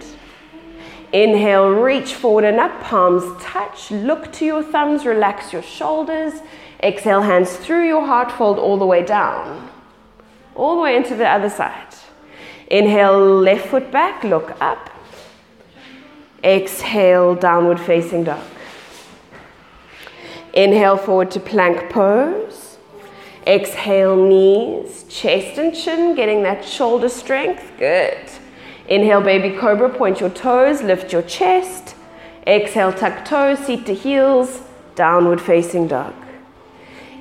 [1.13, 3.91] Inhale, reach forward and up, palms touch.
[3.91, 6.33] Look to your thumbs, relax your shoulders.
[6.81, 9.69] Exhale, hands through your heart, fold all the way down.
[10.55, 11.93] All the way into the other side.
[12.71, 14.89] Inhale, left foot back, look up.
[16.43, 18.43] Exhale, downward facing dog.
[20.53, 22.58] Inhale, forward to plank pose.
[23.49, 27.63] Exhale, knees, chest and chin, getting that shoulder strength.
[27.79, 28.29] Good.
[28.87, 31.95] Inhale, baby cobra, point your toes, lift your chest.
[32.45, 34.61] Exhale, tuck toes, seat to heels,
[34.93, 36.13] downward facing dog.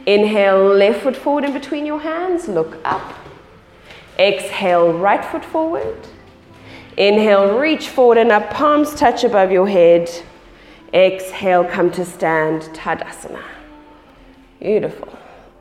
[0.05, 3.15] Inhale, left foot forward in between your hands, look up.
[4.19, 6.09] Exhale, right foot forward.
[6.99, 10.11] Inhale, reach forward and up, palms touch above your head.
[10.93, 13.43] Exhale, come to stand, Tadasana.
[14.61, 15.19] Beautiful.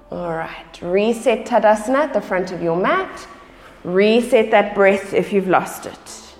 [0.10, 3.28] All right, reset Tadasana at the front of your mat.
[3.84, 6.34] Reset that breath if you've lost it.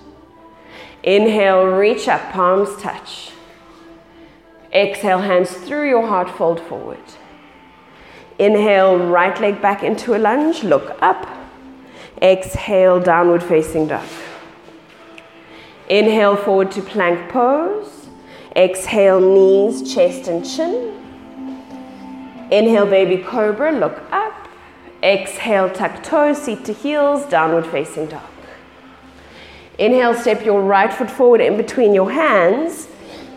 [1.02, 3.32] Inhale, reach up, palms touch.
[4.72, 6.98] Exhale, hands through your heart, fold forward.
[8.38, 11.28] Inhale, right leg back into a lunge, look up.
[12.22, 14.06] Exhale, downward facing dog.
[15.88, 18.08] Inhale, forward to plank pose.
[18.56, 20.97] Exhale, knees, chest, and chin.
[22.50, 24.48] Inhale, baby cobra, look up.
[25.02, 28.22] Exhale, tuck toes, seat to heels, downward facing dog.
[29.78, 32.88] Inhale, step your right foot forward in between your hands.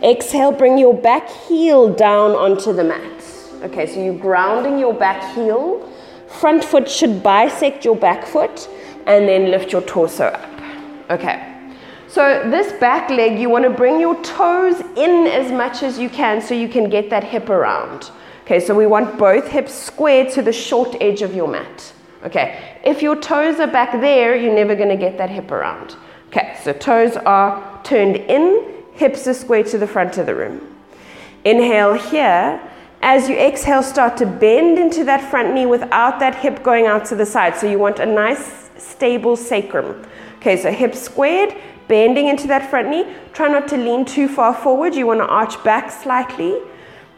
[0.02, 3.24] Exhale, bring your back heel down onto the mat.
[3.62, 5.88] Okay, so you're grounding your back heel
[6.32, 8.68] front foot should bisect your back foot,
[9.06, 10.50] and then lift your torso up.
[11.10, 11.48] Okay.
[12.08, 16.10] So this back leg, you want to bring your toes in as much as you
[16.10, 18.10] can so you can get that hip around.
[18.52, 21.94] Okay, so we want both hips squared to the short edge of your mat.
[22.22, 25.96] Okay, if your toes are back there, you're never going to get that hip around.
[26.28, 30.60] Okay, so toes are turned in, hips are squared to the front of the room.
[31.46, 32.60] Inhale here.
[33.00, 37.06] As you exhale, start to bend into that front knee without that hip going out
[37.06, 37.56] to the side.
[37.56, 40.04] So you want a nice, stable sacrum.
[40.40, 41.56] Okay, so hips squared,
[41.88, 43.14] bending into that front knee.
[43.32, 44.94] Try not to lean too far forward.
[44.94, 46.60] You want to arch back slightly.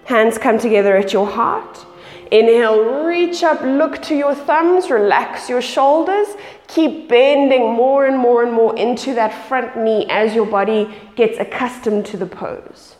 [0.06, 1.86] Hands come together at your heart.
[2.30, 6.28] Inhale, reach up, look to your thumbs, relax your shoulders.
[6.66, 11.38] Keep bending more and more and more into that front knee as your body gets
[11.38, 12.96] accustomed to the pose.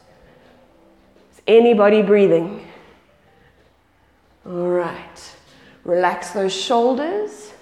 [1.33, 2.67] Is anybody breathing?
[4.47, 5.37] All right.
[5.85, 7.53] Relax those shoulders.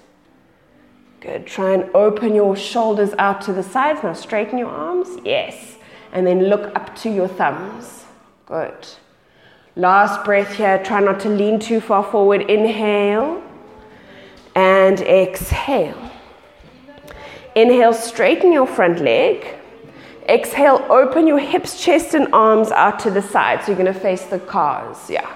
[1.21, 1.47] Good.
[1.47, 4.03] Try and open your shoulders out to the sides.
[4.03, 5.07] Now straighten your arms.
[5.23, 5.77] Yes.
[6.11, 8.03] And then look up to your thumbs.
[8.45, 8.87] Good.
[9.75, 10.81] Last breath here.
[10.83, 12.41] Try not to lean too far forward.
[12.41, 13.41] Inhale
[14.55, 16.11] and exhale.
[17.55, 19.55] Inhale, straighten your front leg.
[20.29, 23.61] Exhale, open your hips, chest, and arms out to the side.
[23.61, 25.09] So you're going to face the cars.
[25.09, 25.29] Yeah.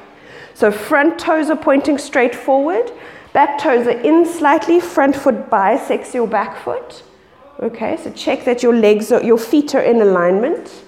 [0.53, 2.91] So front toes are pointing straight forward.
[3.33, 4.79] Back toes are in slightly.
[4.79, 7.03] Front foot bisects your back foot.
[7.59, 10.83] Okay, so check that your legs, are, your feet are in alignment.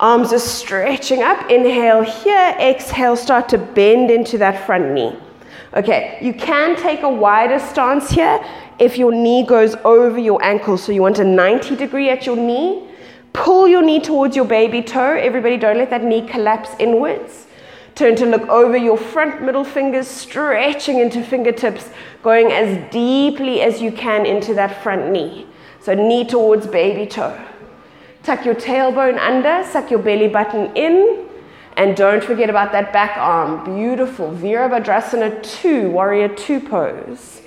[0.00, 1.50] Arms are stretching up.
[1.50, 2.56] Inhale here.
[2.58, 5.14] Exhale, start to bend into that front knee.
[5.76, 8.42] Okay, you can take a wider stance here
[8.78, 10.78] if your knee goes over your ankle.
[10.78, 12.88] So you want a 90 degree at your knee.
[13.34, 15.12] Pull your knee towards your baby toe.
[15.12, 17.46] Everybody, don't let that knee collapse inwards.
[17.94, 21.90] Turn to look over your front middle fingers, stretching into fingertips,
[22.22, 25.46] going as deeply as you can into that front knee.
[25.82, 27.38] So, knee towards baby toe.
[28.22, 31.26] Tuck your tailbone under, suck your belly button in,
[31.76, 33.64] and don't forget about that back arm.
[33.64, 34.30] Beautiful.
[34.30, 37.40] Virabhadrasana 2, warrior 2 pose.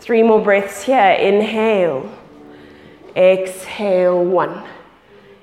[0.00, 1.12] Three more breaths here.
[1.12, 2.10] Inhale.
[3.14, 4.64] Exhale, one.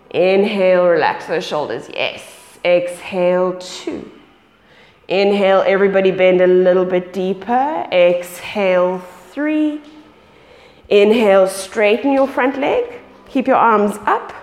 [0.10, 1.89] Inhale, relax those shoulders.
[1.93, 2.24] Yes.
[2.65, 4.12] Exhale, two.
[5.08, 7.88] Inhale, everybody bend a little bit deeper.
[7.91, 9.00] Exhale,
[9.32, 9.82] three.
[10.89, 13.00] Inhale, straighten your front leg.
[13.30, 14.34] Keep your arms up.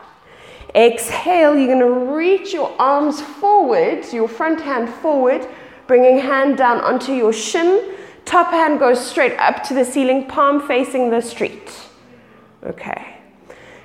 [0.76, 5.48] Exhale, you're going to reach your arms forward, your front hand forward,
[5.86, 7.94] bringing hand down onto your shin.
[8.26, 11.72] Top hand goes straight up to the ceiling, palm facing the street.
[12.62, 13.16] Okay.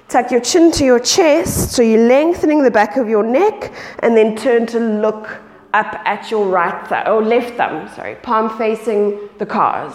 [0.10, 4.18] Tuck your chin to your chest, so you're lengthening the back of your neck, and
[4.18, 5.40] then turn to look
[5.74, 9.94] up at your right thumb, or left thumb, sorry, palm facing the cars.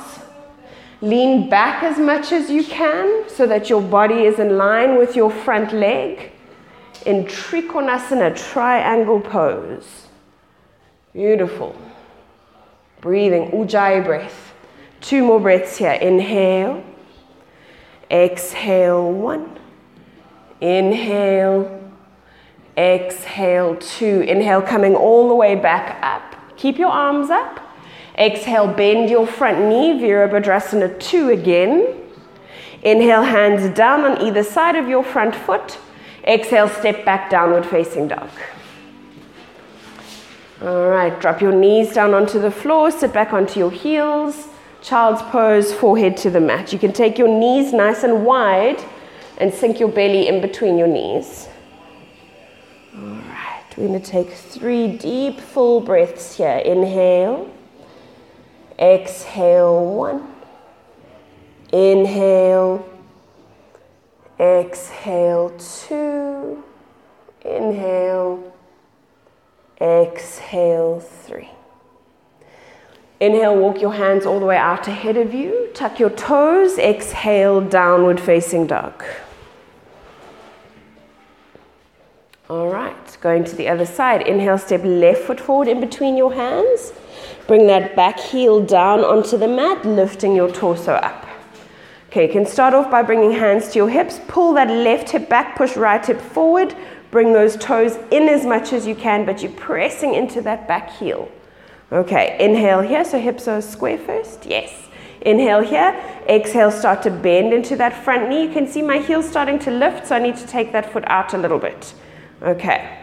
[1.02, 5.14] Lean back as much as you can so that your body is in line with
[5.14, 6.32] your front leg
[7.06, 10.08] in Trikonasana, triangle pose.
[11.12, 11.74] Beautiful.
[13.00, 14.52] Breathing, Ujjayi breath.
[15.00, 15.92] Two more breaths here.
[15.92, 16.84] Inhale.
[18.10, 19.58] Exhale, one.
[20.60, 21.92] Inhale.
[22.76, 24.22] Exhale, two.
[24.22, 26.56] Inhale, coming all the way back up.
[26.56, 27.60] Keep your arms up.
[28.18, 31.94] Exhale, bend your front knee, Virabhadrasana 2 again.
[32.82, 35.78] Inhale, hands down on either side of your front foot.
[36.26, 38.30] Exhale, step back, downward facing dog.
[40.62, 44.48] All right, drop your knees down onto the floor, sit back onto your heels.
[44.82, 46.72] Child's pose, forehead to the mat.
[46.72, 48.82] You can take your knees nice and wide
[49.38, 51.48] and sink your belly in between your knees.
[52.94, 56.58] All right, we're going to take three deep, full breaths here.
[56.58, 57.52] Inhale,
[58.78, 60.26] exhale, one.
[61.72, 62.88] Inhale,
[64.38, 66.62] exhale, two.
[67.44, 68.52] Inhale,
[69.80, 71.50] exhale, three.
[73.18, 75.70] Inhale, walk your hands all the way out ahead of you.
[75.72, 76.76] Tuck your toes.
[76.78, 79.04] Exhale, downward facing dog.
[82.48, 84.22] All right, going to the other side.
[84.22, 86.92] Inhale, step left foot forward in between your hands.
[87.46, 91.25] Bring that back heel down onto the mat, lifting your torso up.
[92.16, 94.22] Okay, you can start off by bringing hands to your hips.
[94.26, 96.74] Pull that left hip back, push right hip forward.
[97.10, 100.88] Bring those toes in as much as you can, but you're pressing into that back
[100.92, 101.30] heel.
[101.92, 104.46] Okay, inhale here, so hips are square first.
[104.46, 104.72] Yes.
[105.26, 105.92] Inhale here.
[106.26, 108.44] Exhale, start to bend into that front knee.
[108.44, 111.04] You can see my heel starting to lift, so I need to take that foot
[111.08, 111.92] out a little bit.
[112.40, 112.96] Okay.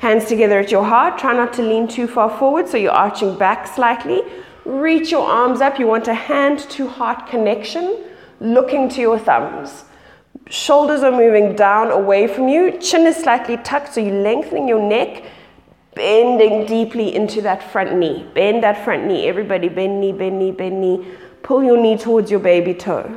[0.00, 1.16] Hands together at your heart.
[1.16, 4.20] Try not to lean too far forward so you're arching back slightly.
[4.66, 5.78] Reach your arms up.
[5.78, 8.04] You want a hand to heart connection,
[8.42, 9.84] looking to your thumbs.
[10.50, 12.78] Shoulders are moving down away from you.
[12.78, 15.24] Chin is slightly tucked, so you're lengthening your neck,
[15.94, 18.28] bending deeply into that front knee.
[18.34, 19.28] Bend that front knee.
[19.28, 21.06] Everybody, bend knee, bend knee, bend knee.
[21.42, 23.16] Pull your knee towards your baby toe.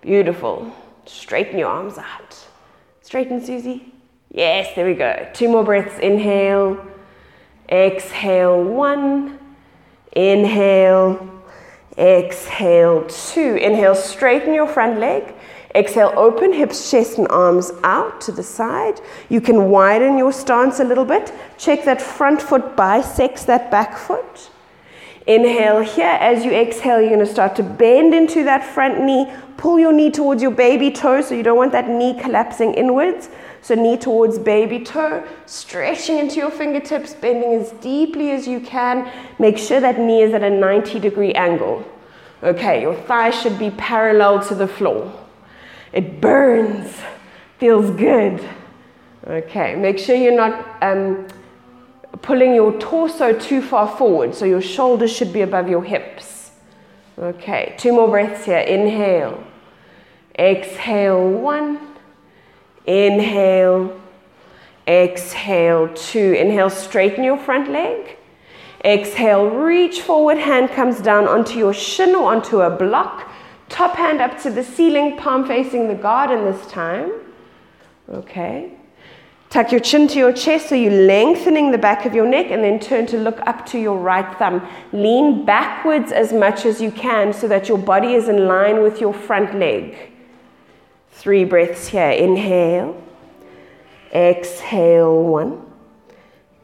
[0.00, 0.74] Beautiful.
[1.06, 2.46] Straighten your arms out.
[3.02, 3.92] Straighten, Susie.
[4.30, 5.28] Yes, there we go.
[5.32, 5.98] Two more breaths.
[6.00, 6.84] Inhale.
[7.68, 8.62] Exhale.
[8.62, 9.38] One.
[10.12, 11.33] Inhale.
[11.96, 13.04] Exhale.
[13.06, 13.56] Two.
[13.56, 15.34] Inhale, straighten your front leg.
[15.74, 19.00] Exhale, open hips, chest, and arms out to the side.
[19.28, 21.32] You can widen your stance a little bit.
[21.58, 24.50] Check that front foot bisects that back foot.
[25.26, 26.16] Inhale here.
[26.20, 29.32] As you exhale, you're going to start to bend into that front knee.
[29.56, 33.30] Pull your knee towards your baby toe so you don't want that knee collapsing inwards.
[33.64, 39.10] So, knee towards baby toe, stretching into your fingertips, bending as deeply as you can.
[39.38, 41.82] Make sure that knee is at a 90 degree angle.
[42.42, 45.10] Okay, your thigh should be parallel to the floor.
[45.94, 46.94] It burns,
[47.58, 48.46] feels good.
[49.26, 51.26] Okay, make sure you're not um,
[52.20, 56.50] pulling your torso too far forward, so your shoulders should be above your hips.
[57.18, 58.58] Okay, two more breaths here.
[58.58, 59.42] Inhale,
[60.38, 61.93] exhale, one.
[62.86, 64.00] Inhale,
[64.86, 66.32] exhale, two.
[66.32, 68.18] Inhale, straighten your front leg.
[68.84, 73.30] Exhale, reach forward, hand comes down onto your shin or onto a block.
[73.70, 77.10] Top hand up to the ceiling, palm facing the garden this time.
[78.10, 78.72] Okay.
[79.48, 82.62] Tuck your chin to your chest so you're lengthening the back of your neck and
[82.62, 84.66] then turn to look up to your right thumb.
[84.92, 89.00] Lean backwards as much as you can so that your body is in line with
[89.00, 90.10] your front leg.
[91.14, 92.10] Three breaths here.
[92.10, 93.00] Inhale.
[94.12, 95.22] Exhale.
[95.24, 95.62] One.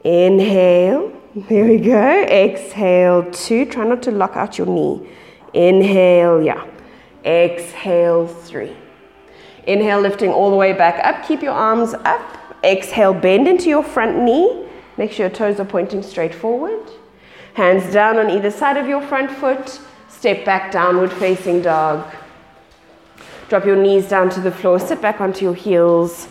[0.03, 1.11] Inhale.
[1.35, 2.23] There we go.
[2.23, 3.31] Exhale.
[3.31, 3.65] Two.
[3.65, 5.09] Try not to lock out your knee.
[5.53, 6.43] Inhale.
[6.43, 6.65] Yeah.
[7.25, 8.27] Exhale.
[8.27, 8.75] Three.
[9.67, 11.25] Inhale, lifting all the way back up.
[11.27, 12.37] Keep your arms up.
[12.63, 14.65] Exhale, bend into your front knee.
[14.97, 16.81] Make sure your toes are pointing straight forward.
[17.53, 19.79] Hands down on either side of your front foot.
[20.09, 22.11] Step back, downward facing dog.
[23.51, 26.29] Drop your knees down to the floor, sit back onto your heels,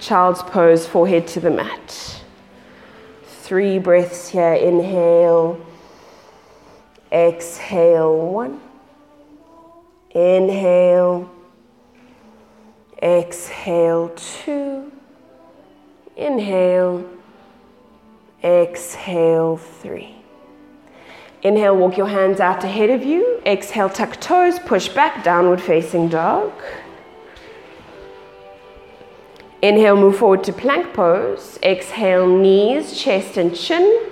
[0.00, 2.22] child's pose, forehead to the mat.
[3.26, 4.54] Three breaths here.
[4.54, 5.60] Inhale,
[7.12, 8.58] exhale, one.
[10.12, 11.30] Inhale,
[13.02, 14.90] exhale, two.
[16.16, 17.06] Inhale,
[18.42, 20.21] exhale, three.
[21.42, 23.40] Inhale, walk your hands out ahead of you.
[23.44, 26.52] Exhale, tuck toes, push back, downward facing dog.
[29.60, 31.58] Inhale, move forward to plank pose.
[31.62, 34.10] Exhale, knees, chest, and chin.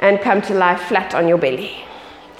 [0.00, 1.84] And come to lie flat on your belly.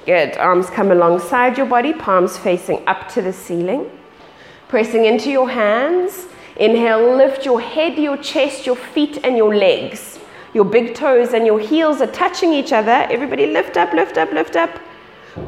[0.06, 0.36] Good.
[0.38, 3.90] Arms come alongside your body, palms facing up to the ceiling.
[4.66, 6.26] Pressing into your hands.
[6.56, 10.17] Inhale, lift your head, your chest, your feet, and your legs.
[10.54, 13.06] Your big toes and your heels are touching each other.
[13.10, 14.70] Everybody lift up, lift up, lift up.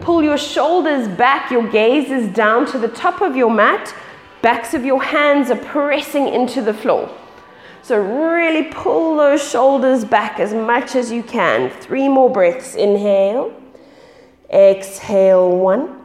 [0.01, 1.51] Pull your shoulders back.
[1.51, 3.95] Your gaze is down to the top of your mat.
[4.43, 7.15] Backs of your hands are pressing into the floor.
[7.83, 11.71] So, really pull those shoulders back as much as you can.
[11.71, 12.75] Three more breaths.
[12.75, 13.55] Inhale.
[14.53, 15.51] Exhale.
[15.57, 15.97] One.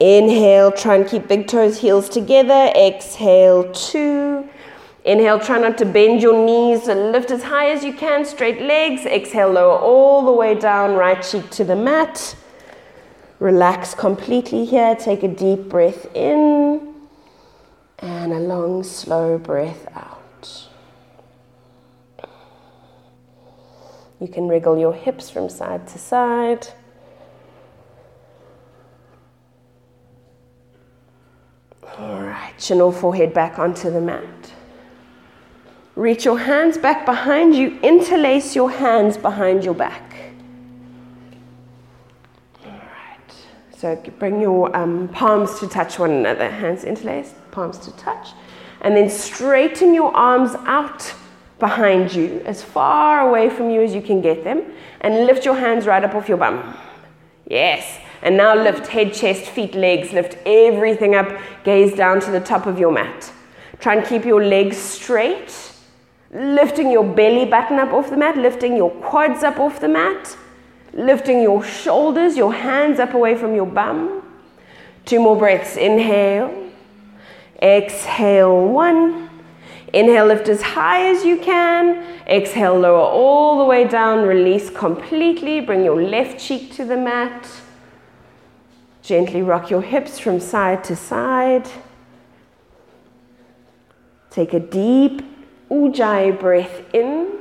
[0.00, 0.72] Inhale.
[0.72, 2.72] Try and keep big toes, heels together.
[2.74, 3.70] Exhale.
[3.72, 4.48] Two.
[5.08, 9.06] Inhale, try not to bend your knees, lift as high as you can, straight legs.
[9.06, 12.36] Exhale, lower all the way down, right cheek to the mat.
[13.38, 14.94] Relax completely here.
[14.96, 16.94] Take a deep breath in
[18.00, 20.68] and a long, slow breath out.
[24.20, 26.68] You can wriggle your hips from side to side.
[31.96, 34.52] All right, chin or forehead back onto the mat.
[35.98, 40.14] Reach your hands back behind you, interlace your hands behind your back.
[42.64, 43.34] All right.
[43.76, 48.28] So bring your um, palms to touch one another, hands interlaced, palms to touch.
[48.82, 51.12] And then straighten your arms out
[51.58, 54.62] behind you, as far away from you as you can get them,
[55.00, 56.76] and lift your hands right up off your bum.
[57.48, 57.98] Yes.
[58.22, 62.66] And now lift head, chest, feet, legs, lift everything up, gaze down to the top
[62.66, 63.32] of your mat.
[63.80, 65.67] Try and keep your legs straight
[66.32, 70.36] lifting your belly button up off the mat, lifting your quads up off the mat,
[70.92, 74.22] lifting your shoulders, your hands up away from your bum.
[75.04, 75.76] Two more breaths.
[75.76, 76.70] Inhale.
[77.62, 78.68] Exhale.
[78.68, 79.30] One.
[79.94, 82.04] Inhale, lift as high as you can.
[82.26, 84.26] Exhale, lower all the way down.
[84.26, 85.62] Release completely.
[85.62, 87.48] Bring your left cheek to the mat.
[89.02, 91.66] Gently rock your hips from side to side.
[94.28, 95.22] Take a deep
[95.70, 97.38] Ujjayi breath in.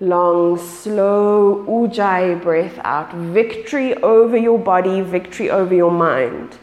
[0.00, 3.12] Long, slow Ujjayi breath out.
[3.14, 6.58] Victory over your body, victory over your mind.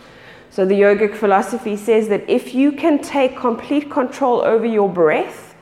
[0.50, 5.56] So, the yogic philosophy says that if you can take complete control over your breath,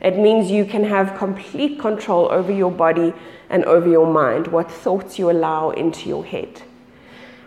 [0.00, 3.12] it means you can have complete control over your body
[3.50, 6.62] and over your mind, what thoughts you allow into your head.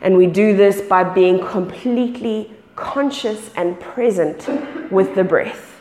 [0.01, 4.47] And we do this by being completely conscious and present
[4.91, 5.78] with the breath.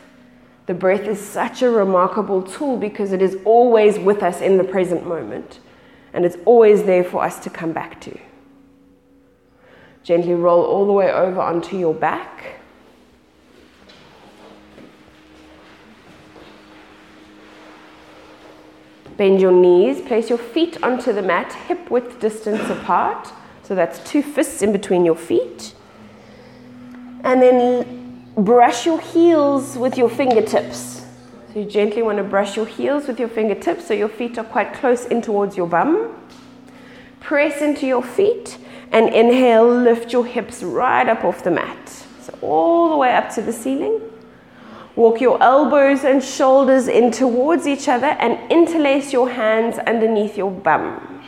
[0.69, 4.63] The breath is such a remarkable tool because it is always with us in the
[4.63, 5.61] present moment
[6.13, 8.15] and it's always there for us to come back to.
[10.03, 12.59] Gently roll all the way over onto your back.
[19.17, 23.33] Bend your knees, place your feet onto the mat, hip width distance apart.
[23.63, 25.73] So that's two fists in between your feet.
[27.23, 27.98] And then
[28.45, 31.05] brush your heels with your fingertips.
[31.51, 34.43] So you gently want to brush your heels with your fingertips so your feet are
[34.43, 36.15] quite close in towards your bum.
[37.19, 38.57] Press into your feet
[38.91, 41.89] and inhale, lift your hips right up off the mat.
[42.21, 43.99] So all the way up to the ceiling.
[44.95, 50.51] Walk your elbows and shoulders in towards each other and interlace your hands underneath your
[50.51, 51.23] bum.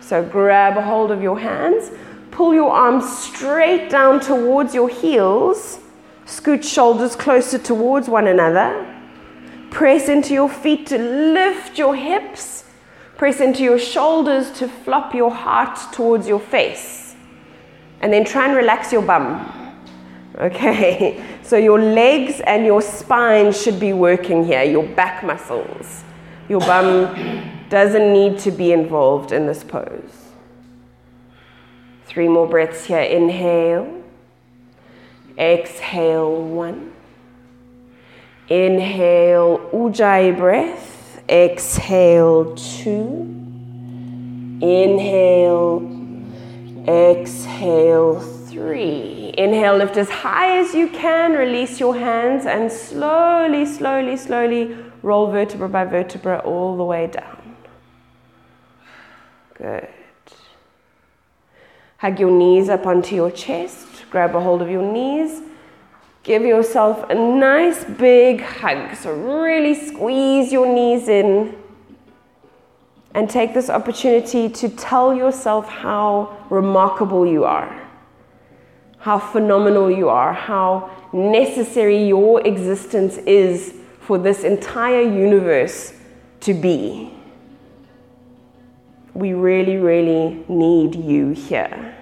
[0.00, 1.90] So grab a hold of your hands,
[2.30, 5.80] pull your arms straight down towards your heels,
[6.32, 8.88] scoot shoulders closer towards one another.
[9.70, 12.64] Press into your feet to lift your hips.
[13.18, 17.14] Press into your shoulders to flop your heart towards your face.
[18.00, 19.48] And then try and relax your bum.
[20.36, 26.02] Okay, so your legs and your spine should be working here, your back muscles.
[26.48, 30.30] Your bum doesn't need to be involved in this pose.
[32.06, 33.00] Three more breaths here.
[33.00, 34.01] Inhale.
[35.38, 36.42] Exhale.
[36.42, 36.92] One.
[38.48, 41.22] Inhale, Ujjayi breath.
[41.28, 43.28] Exhale, two.
[44.60, 45.88] Inhale.
[46.86, 49.34] Exhale, three.
[49.38, 51.32] Inhale, lift as high as you can.
[51.32, 57.56] Release your hands and slowly, slowly, slowly roll vertebra by vertebra all the way down.
[59.54, 59.88] Good.
[61.98, 63.91] Hug your knees up onto your chest.
[64.12, 65.40] Grab a hold of your knees.
[66.22, 68.94] Give yourself a nice big hug.
[68.94, 71.56] So, really squeeze your knees in.
[73.14, 77.88] And take this opportunity to tell yourself how remarkable you are,
[78.98, 85.94] how phenomenal you are, how necessary your existence is for this entire universe
[86.40, 87.14] to be.
[89.14, 91.96] We really, really need you here.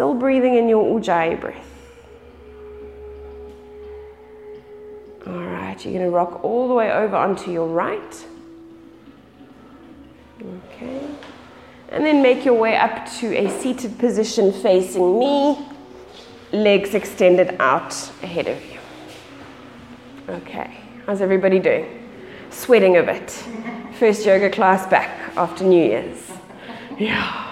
[0.00, 1.62] Still breathing in your Ujjayi breath.
[5.26, 8.26] All right, you're going to rock all the way over onto your right.
[10.40, 11.06] Okay.
[11.90, 15.58] And then make your way up to a seated position facing me,
[16.50, 17.92] legs extended out
[18.22, 18.78] ahead of you.
[20.30, 22.08] Okay, how's everybody doing?
[22.48, 23.30] Sweating a bit.
[23.98, 26.26] First yoga class back after New Year's.
[26.98, 27.49] Yeah.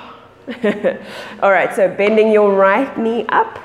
[1.42, 3.58] All right, so bending your right knee up,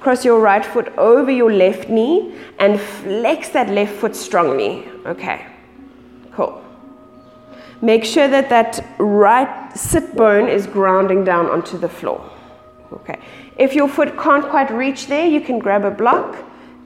[0.00, 4.88] cross your right foot over your left knee, and flex that left foot strongly.
[5.06, 5.46] Okay,
[6.32, 6.62] cool.
[7.80, 12.30] Make sure that that right sit bone is grounding down onto the floor.
[12.92, 13.18] Okay.
[13.56, 16.36] If your foot can't quite reach there, you can grab a block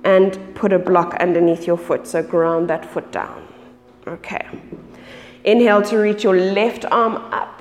[0.04, 2.06] and put a block underneath your foot.
[2.06, 3.46] So ground that foot down.
[4.06, 4.46] Okay.
[5.44, 7.55] Inhale to reach your left arm up.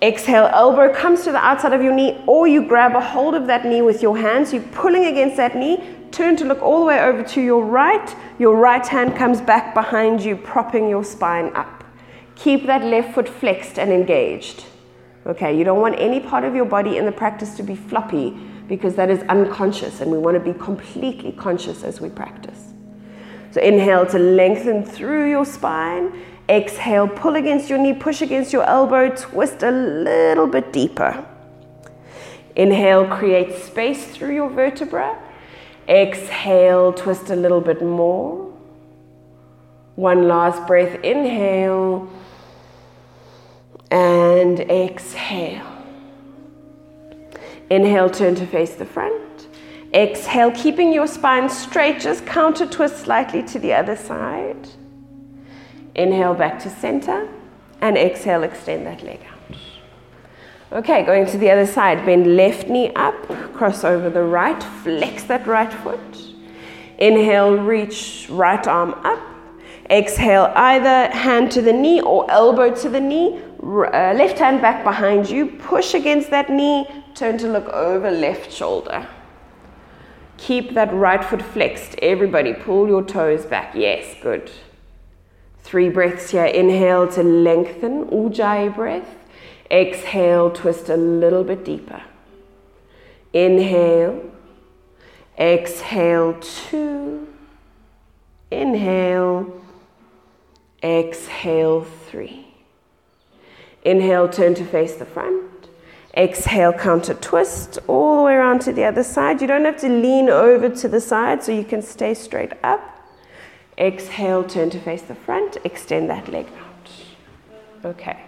[0.00, 3.48] Exhale, elbow comes to the outside of your knee, or you grab a hold of
[3.48, 4.52] that knee with your hands.
[4.52, 5.82] You're pulling against that knee.
[6.12, 8.14] Turn to look all the way over to your right.
[8.38, 11.84] Your right hand comes back behind you, propping your spine up.
[12.36, 14.64] Keep that left foot flexed and engaged.
[15.26, 18.38] Okay, you don't want any part of your body in the practice to be floppy
[18.68, 22.72] because that is unconscious, and we want to be completely conscious as we practice.
[23.50, 26.12] So, inhale to lengthen through your spine.
[26.48, 31.26] Exhale, pull against your knee, push against your elbow, twist a little bit deeper.
[32.56, 35.18] Inhale, create space through your vertebra.
[35.88, 38.52] Exhale, twist a little bit more.
[39.96, 42.10] One last breath, inhale
[43.90, 45.66] and exhale.
[47.70, 49.48] Inhale, turn to face the front.
[49.92, 54.68] Exhale, keeping your spine straight, just counter twist slightly to the other side.
[55.98, 57.28] Inhale back to center,
[57.80, 60.78] and exhale, extend that leg out.
[60.78, 62.06] Okay, going to the other side.
[62.06, 63.16] Bend left knee up,
[63.52, 65.98] cross over the right, flex that right foot.
[66.98, 69.20] Inhale, reach right arm up.
[69.90, 73.40] Exhale, either hand to the knee or elbow to the knee.
[73.60, 75.46] Uh, left hand back behind you.
[75.46, 76.86] Push against that knee.
[77.14, 79.08] Turn to look over left shoulder.
[80.36, 81.96] Keep that right foot flexed.
[82.02, 83.74] Everybody, pull your toes back.
[83.74, 84.48] Yes, good.
[85.68, 86.46] Three breaths here.
[86.46, 89.06] Inhale to lengthen, Ujjayi breath.
[89.70, 92.00] Exhale, twist a little bit deeper.
[93.34, 94.30] Inhale.
[95.38, 97.28] Exhale, two.
[98.50, 99.62] Inhale.
[100.82, 102.46] Exhale, three.
[103.84, 105.68] Inhale, turn to face the front.
[106.16, 109.42] Exhale, counter twist all the way around to the other side.
[109.42, 112.97] You don't have to lean over to the side so you can stay straight up.
[113.78, 115.56] Exhale, turn to face the front.
[115.64, 116.90] Extend that leg out.
[117.84, 118.18] Okay.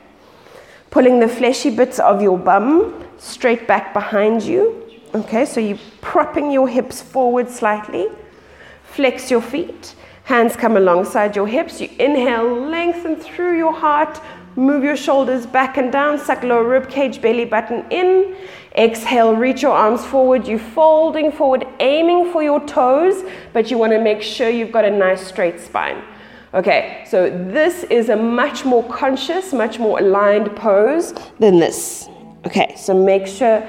[0.90, 4.88] Pulling the fleshy bits of your bum straight back behind you.
[5.14, 8.06] Okay, so you're propping your hips forward slightly.
[8.84, 9.96] Flex your feet.
[10.24, 11.80] Hands come alongside your hips.
[11.80, 14.20] You inhale, lengthen through your heart.
[14.54, 16.18] Move your shoulders back and down.
[16.18, 18.36] Suck lower rib cage, belly button in.
[18.80, 20.48] Exhale, reach your arms forward.
[20.48, 23.22] You're folding forward, aiming for your toes,
[23.52, 26.02] but you want to make sure you've got a nice straight spine.
[26.54, 32.08] Okay, so this is a much more conscious, much more aligned pose than this.
[32.46, 33.68] Okay, so make sure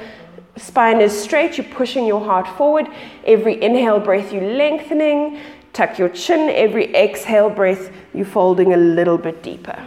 [0.55, 2.87] spine is straight, you're pushing your heart forward.
[3.25, 5.39] Every inhale breath, you're lengthening.
[5.73, 6.49] Tuck your chin.
[6.49, 9.77] Every exhale breath, you're folding a little bit deeper.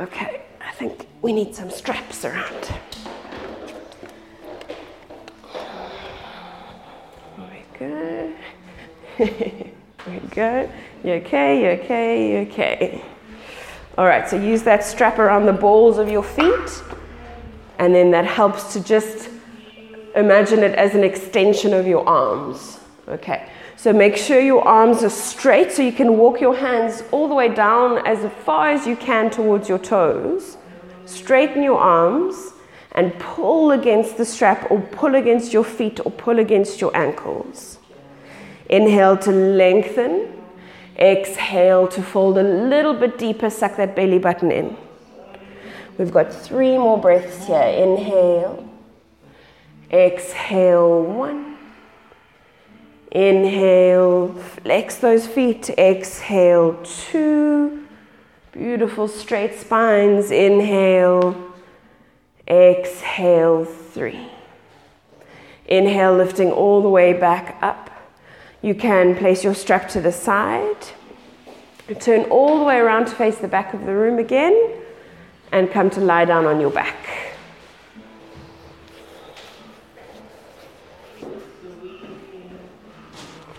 [0.00, 2.72] Okay, I think we need some straps around.
[7.36, 8.34] Very good.
[9.16, 10.70] Very good.
[11.02, 11.62] You okay?
[11.62, 12.32] You okay?
[12.32, 13.04] You okay?
[13.96, 16.82] All right, so use that strap around the balls of your feet,
[17.78, 19.30] and then that helps to just
[20.16, 22.80] imagine it as an extension of your arms.
[23.06, 27.28] Okay, so make sure your arms are straight so you can walk your hands all
[27.28, 30.56] the way down as far as you can towards your toes.
[31.06, 32.54] Straighten your arms
[32.92, 37.78] and pull against the strap or pull against your feet or pull against your ankles.
[38.74, 40.32] Inhale to lengthen.
[40.98, 44.76] Exhale to fold a little bit deeper, suck that belly button in.
[45.96, 47.62] We've got three more breaths here.
[47.62, 48.68] Inhale.
[49.92, 51.56] Exhale, one.
[53.12, 55.70] Inhale, flex those feet.
[55.78, 57.86] Exhale, two.
[58.50, 60.32] Beautiful straight spines.
[60.32, 61.52] Inhale,
[62.48, 64.28] exhale, three.
[65.66, 67.90] Inhale, lifting all the way back up.
[68.64, 70.86] You can place your strap to the side.
[72.00, 74.80] Turn all the way around to face the back of the room again
[75.52, 76.96] and come to lie down on your back.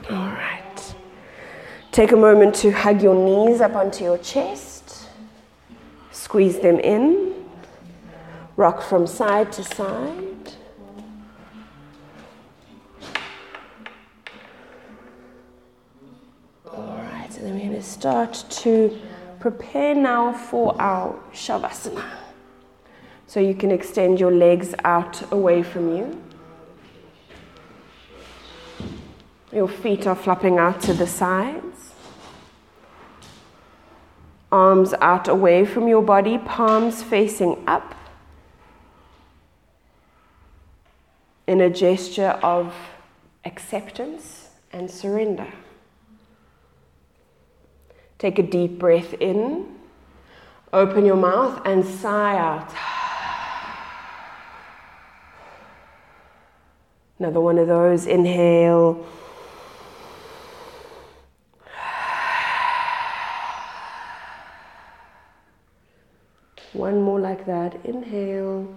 [0.10, 0.96] All right.
[1.92, 5.10] Take a moment to hug your knees up onto your chest.
[6.12, 7.46] Squeeze them in.
[8.58, 10.35] Rock from side to side.
[17.86, 19.00] Start to
[19.40, 22.04] prepare now for our Shavasana.
[23.28, 26.22] So you can extend your legs out away from you.
[29.52, 31.94] Your feet are flopping out to the sides.
[34.52, 37.96] Arms out away from your body, palms facing up.
[41.48, 42.74] In a gesture of
[43.44, 45.48] acceptance and surrender.
[48.18, 49.66] Take a deep breath in.
[50.72, 52.74] Open your mouth and sigh out.
[57.20, 58.06] Another one of those.
[58.06, 59.06] Inhale.
[66.74, 67.86] One more like that.
[67.86, 68.76] Inhale.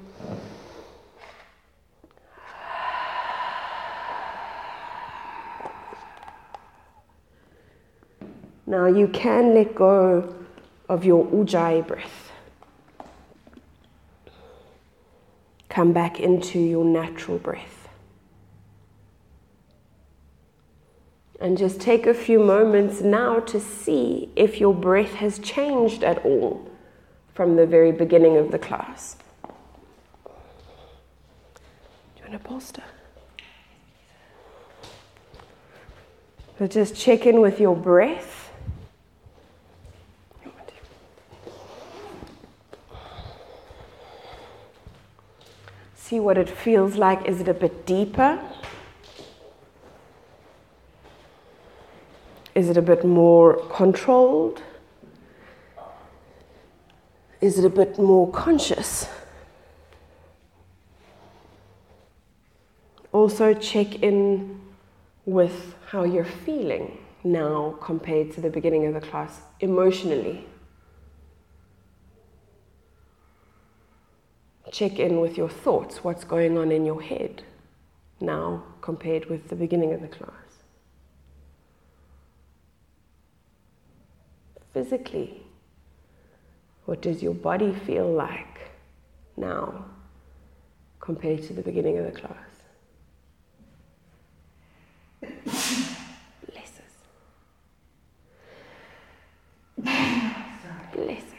[8.69, 10.35] Now you can let go
[10.91, 12.31] of your ujjayi breath.
[15.71, 17.89] Come back into your natural breath.
[21.41, 26.23] And just take a few moments now to see if your breath has changed at
[26.23, 26.69] all
[27.33, 29.17] from the very beginning of the class.
[29.47, 29.53] Do
[32.19, 32.83] you want a bolster?
[36.59, 38.35] So just check in with your breath.
[46.09, 47.25] See what it feels like.
[47.25, 48.39] Is it a bit deeper?
[52.55, 54.63] Is it a bit more controlled?
[57.41, 59.09] Is it a bit more conscious?
[63.11, 64.61] Also, check in
[65.25, 70.45] with how you're feeling now compared to the beginning of the class emotionally.
[74.79, 77.43] Check in with your thoughts, what's going on in your head
[78.21, 80.31] now compared with the beginning of the class.
[84.73, 85.43] Physically,
[86.85, 88.71] what does your body feel like
[89.37, 89.85] now
[91.01, 92.37] compared to the beginning of the class?
[96.53, 96.95] Bless us.
[100.95, 101.33] Bless us.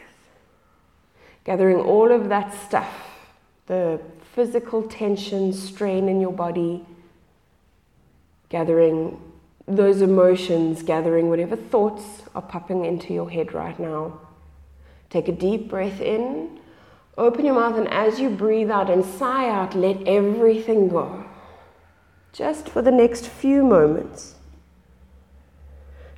[1.44, 3.09] Gathering all of that stuff,
[3.70, 4.00] the
[4.34, 6.84] physical tension, strain in your body,
[8.48, 9.16] gathering
[9.68, 12.02] those emotions, gathering whatever thoughts
[12.34, 14.18] are popping into your head right now.
[15.08, 16.58] Take a deep breath in,
[17.16, 21.24] open your mouth, and as you breathe out and sigh out, let everything go.
[22.32, 24.34] Just for the next few moments.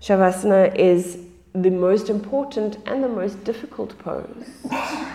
[0.01, 1.19] Shavasana is
[1.55, 4.49] the most important and the most difficult pose.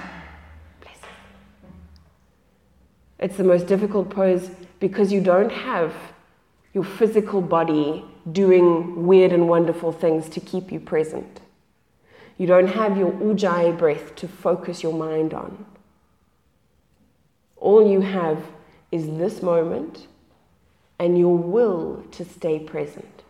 [3.20, 4.50] It's the most difficult pose
[4.80, 5.94] because you don't have
[6.74, 11.42] your physical body doing weird and wonderful things to keep you present.
[12.38, 15.66] You don't have your ujjayi breath to focus your mind on.
[17.56, 18.44] All you have
[18.92, 20.08] is this moment
[21.00, 23.24] and your will to stay present.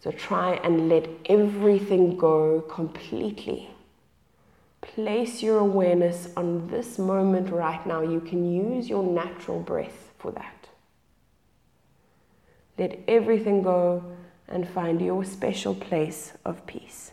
[0.00, 3.70] So try and let everything go completely.
[4.94, 8.00] Place your awareness on this moment right now.
[8.00, 10.68] You can use your natural breath for that.
[12.76, 14.02] Let everything go
[14.48, 17.12] and find your special place of peace.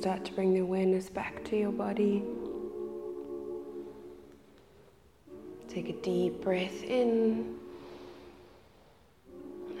[0.00, 2.22] Start to bring the awareness back to your body.
[5.68, 7.54] Take a deep breath in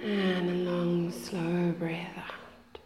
[0.04, 2.78] and a long, slow breath out.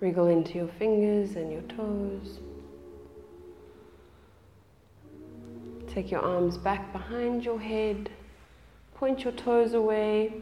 [0.00, 2.38] Wriggle into your fingers and your toes.
[5.86, 8.08] Take your arms back behind your head.
[8.94, 10.32] Point your toes away.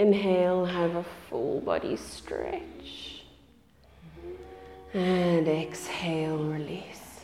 [0.00, 3.22] Inhale, have a full body stretch.
[4.94, 7.20] And exhale, release.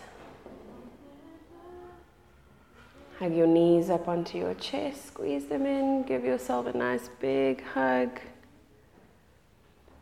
[3.18, 7.64] Hug your knees up onto your chest, squeeze them in, give yourself a nice big
[7.64, 8.20] hug.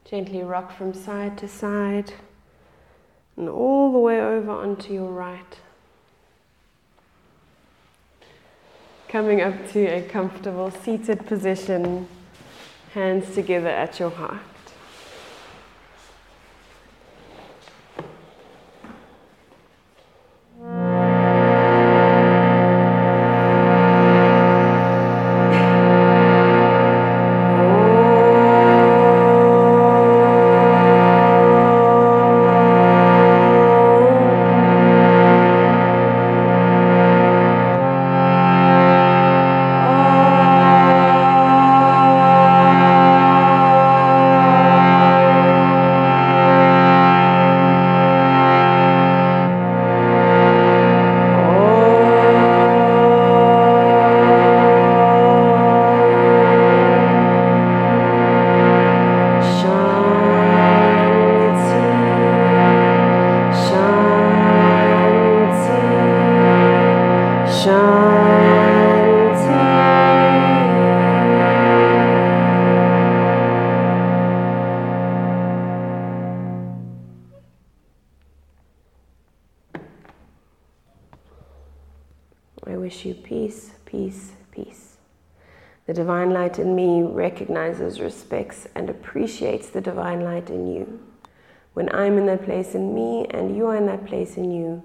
[0.05, 2.12] Gently rock from side to side
[3.37, 5.61] and all the way over onto your right.
[9.09, 12.09] Coming up to a comfortable seated position,
[12.95, 14.53] hands together at your heart.
[87.55, 91.00] Recognizes, respects, and appreciates the divine light in you.
[91.74, 94.82] When I'm in that place in me and you are in that place in you,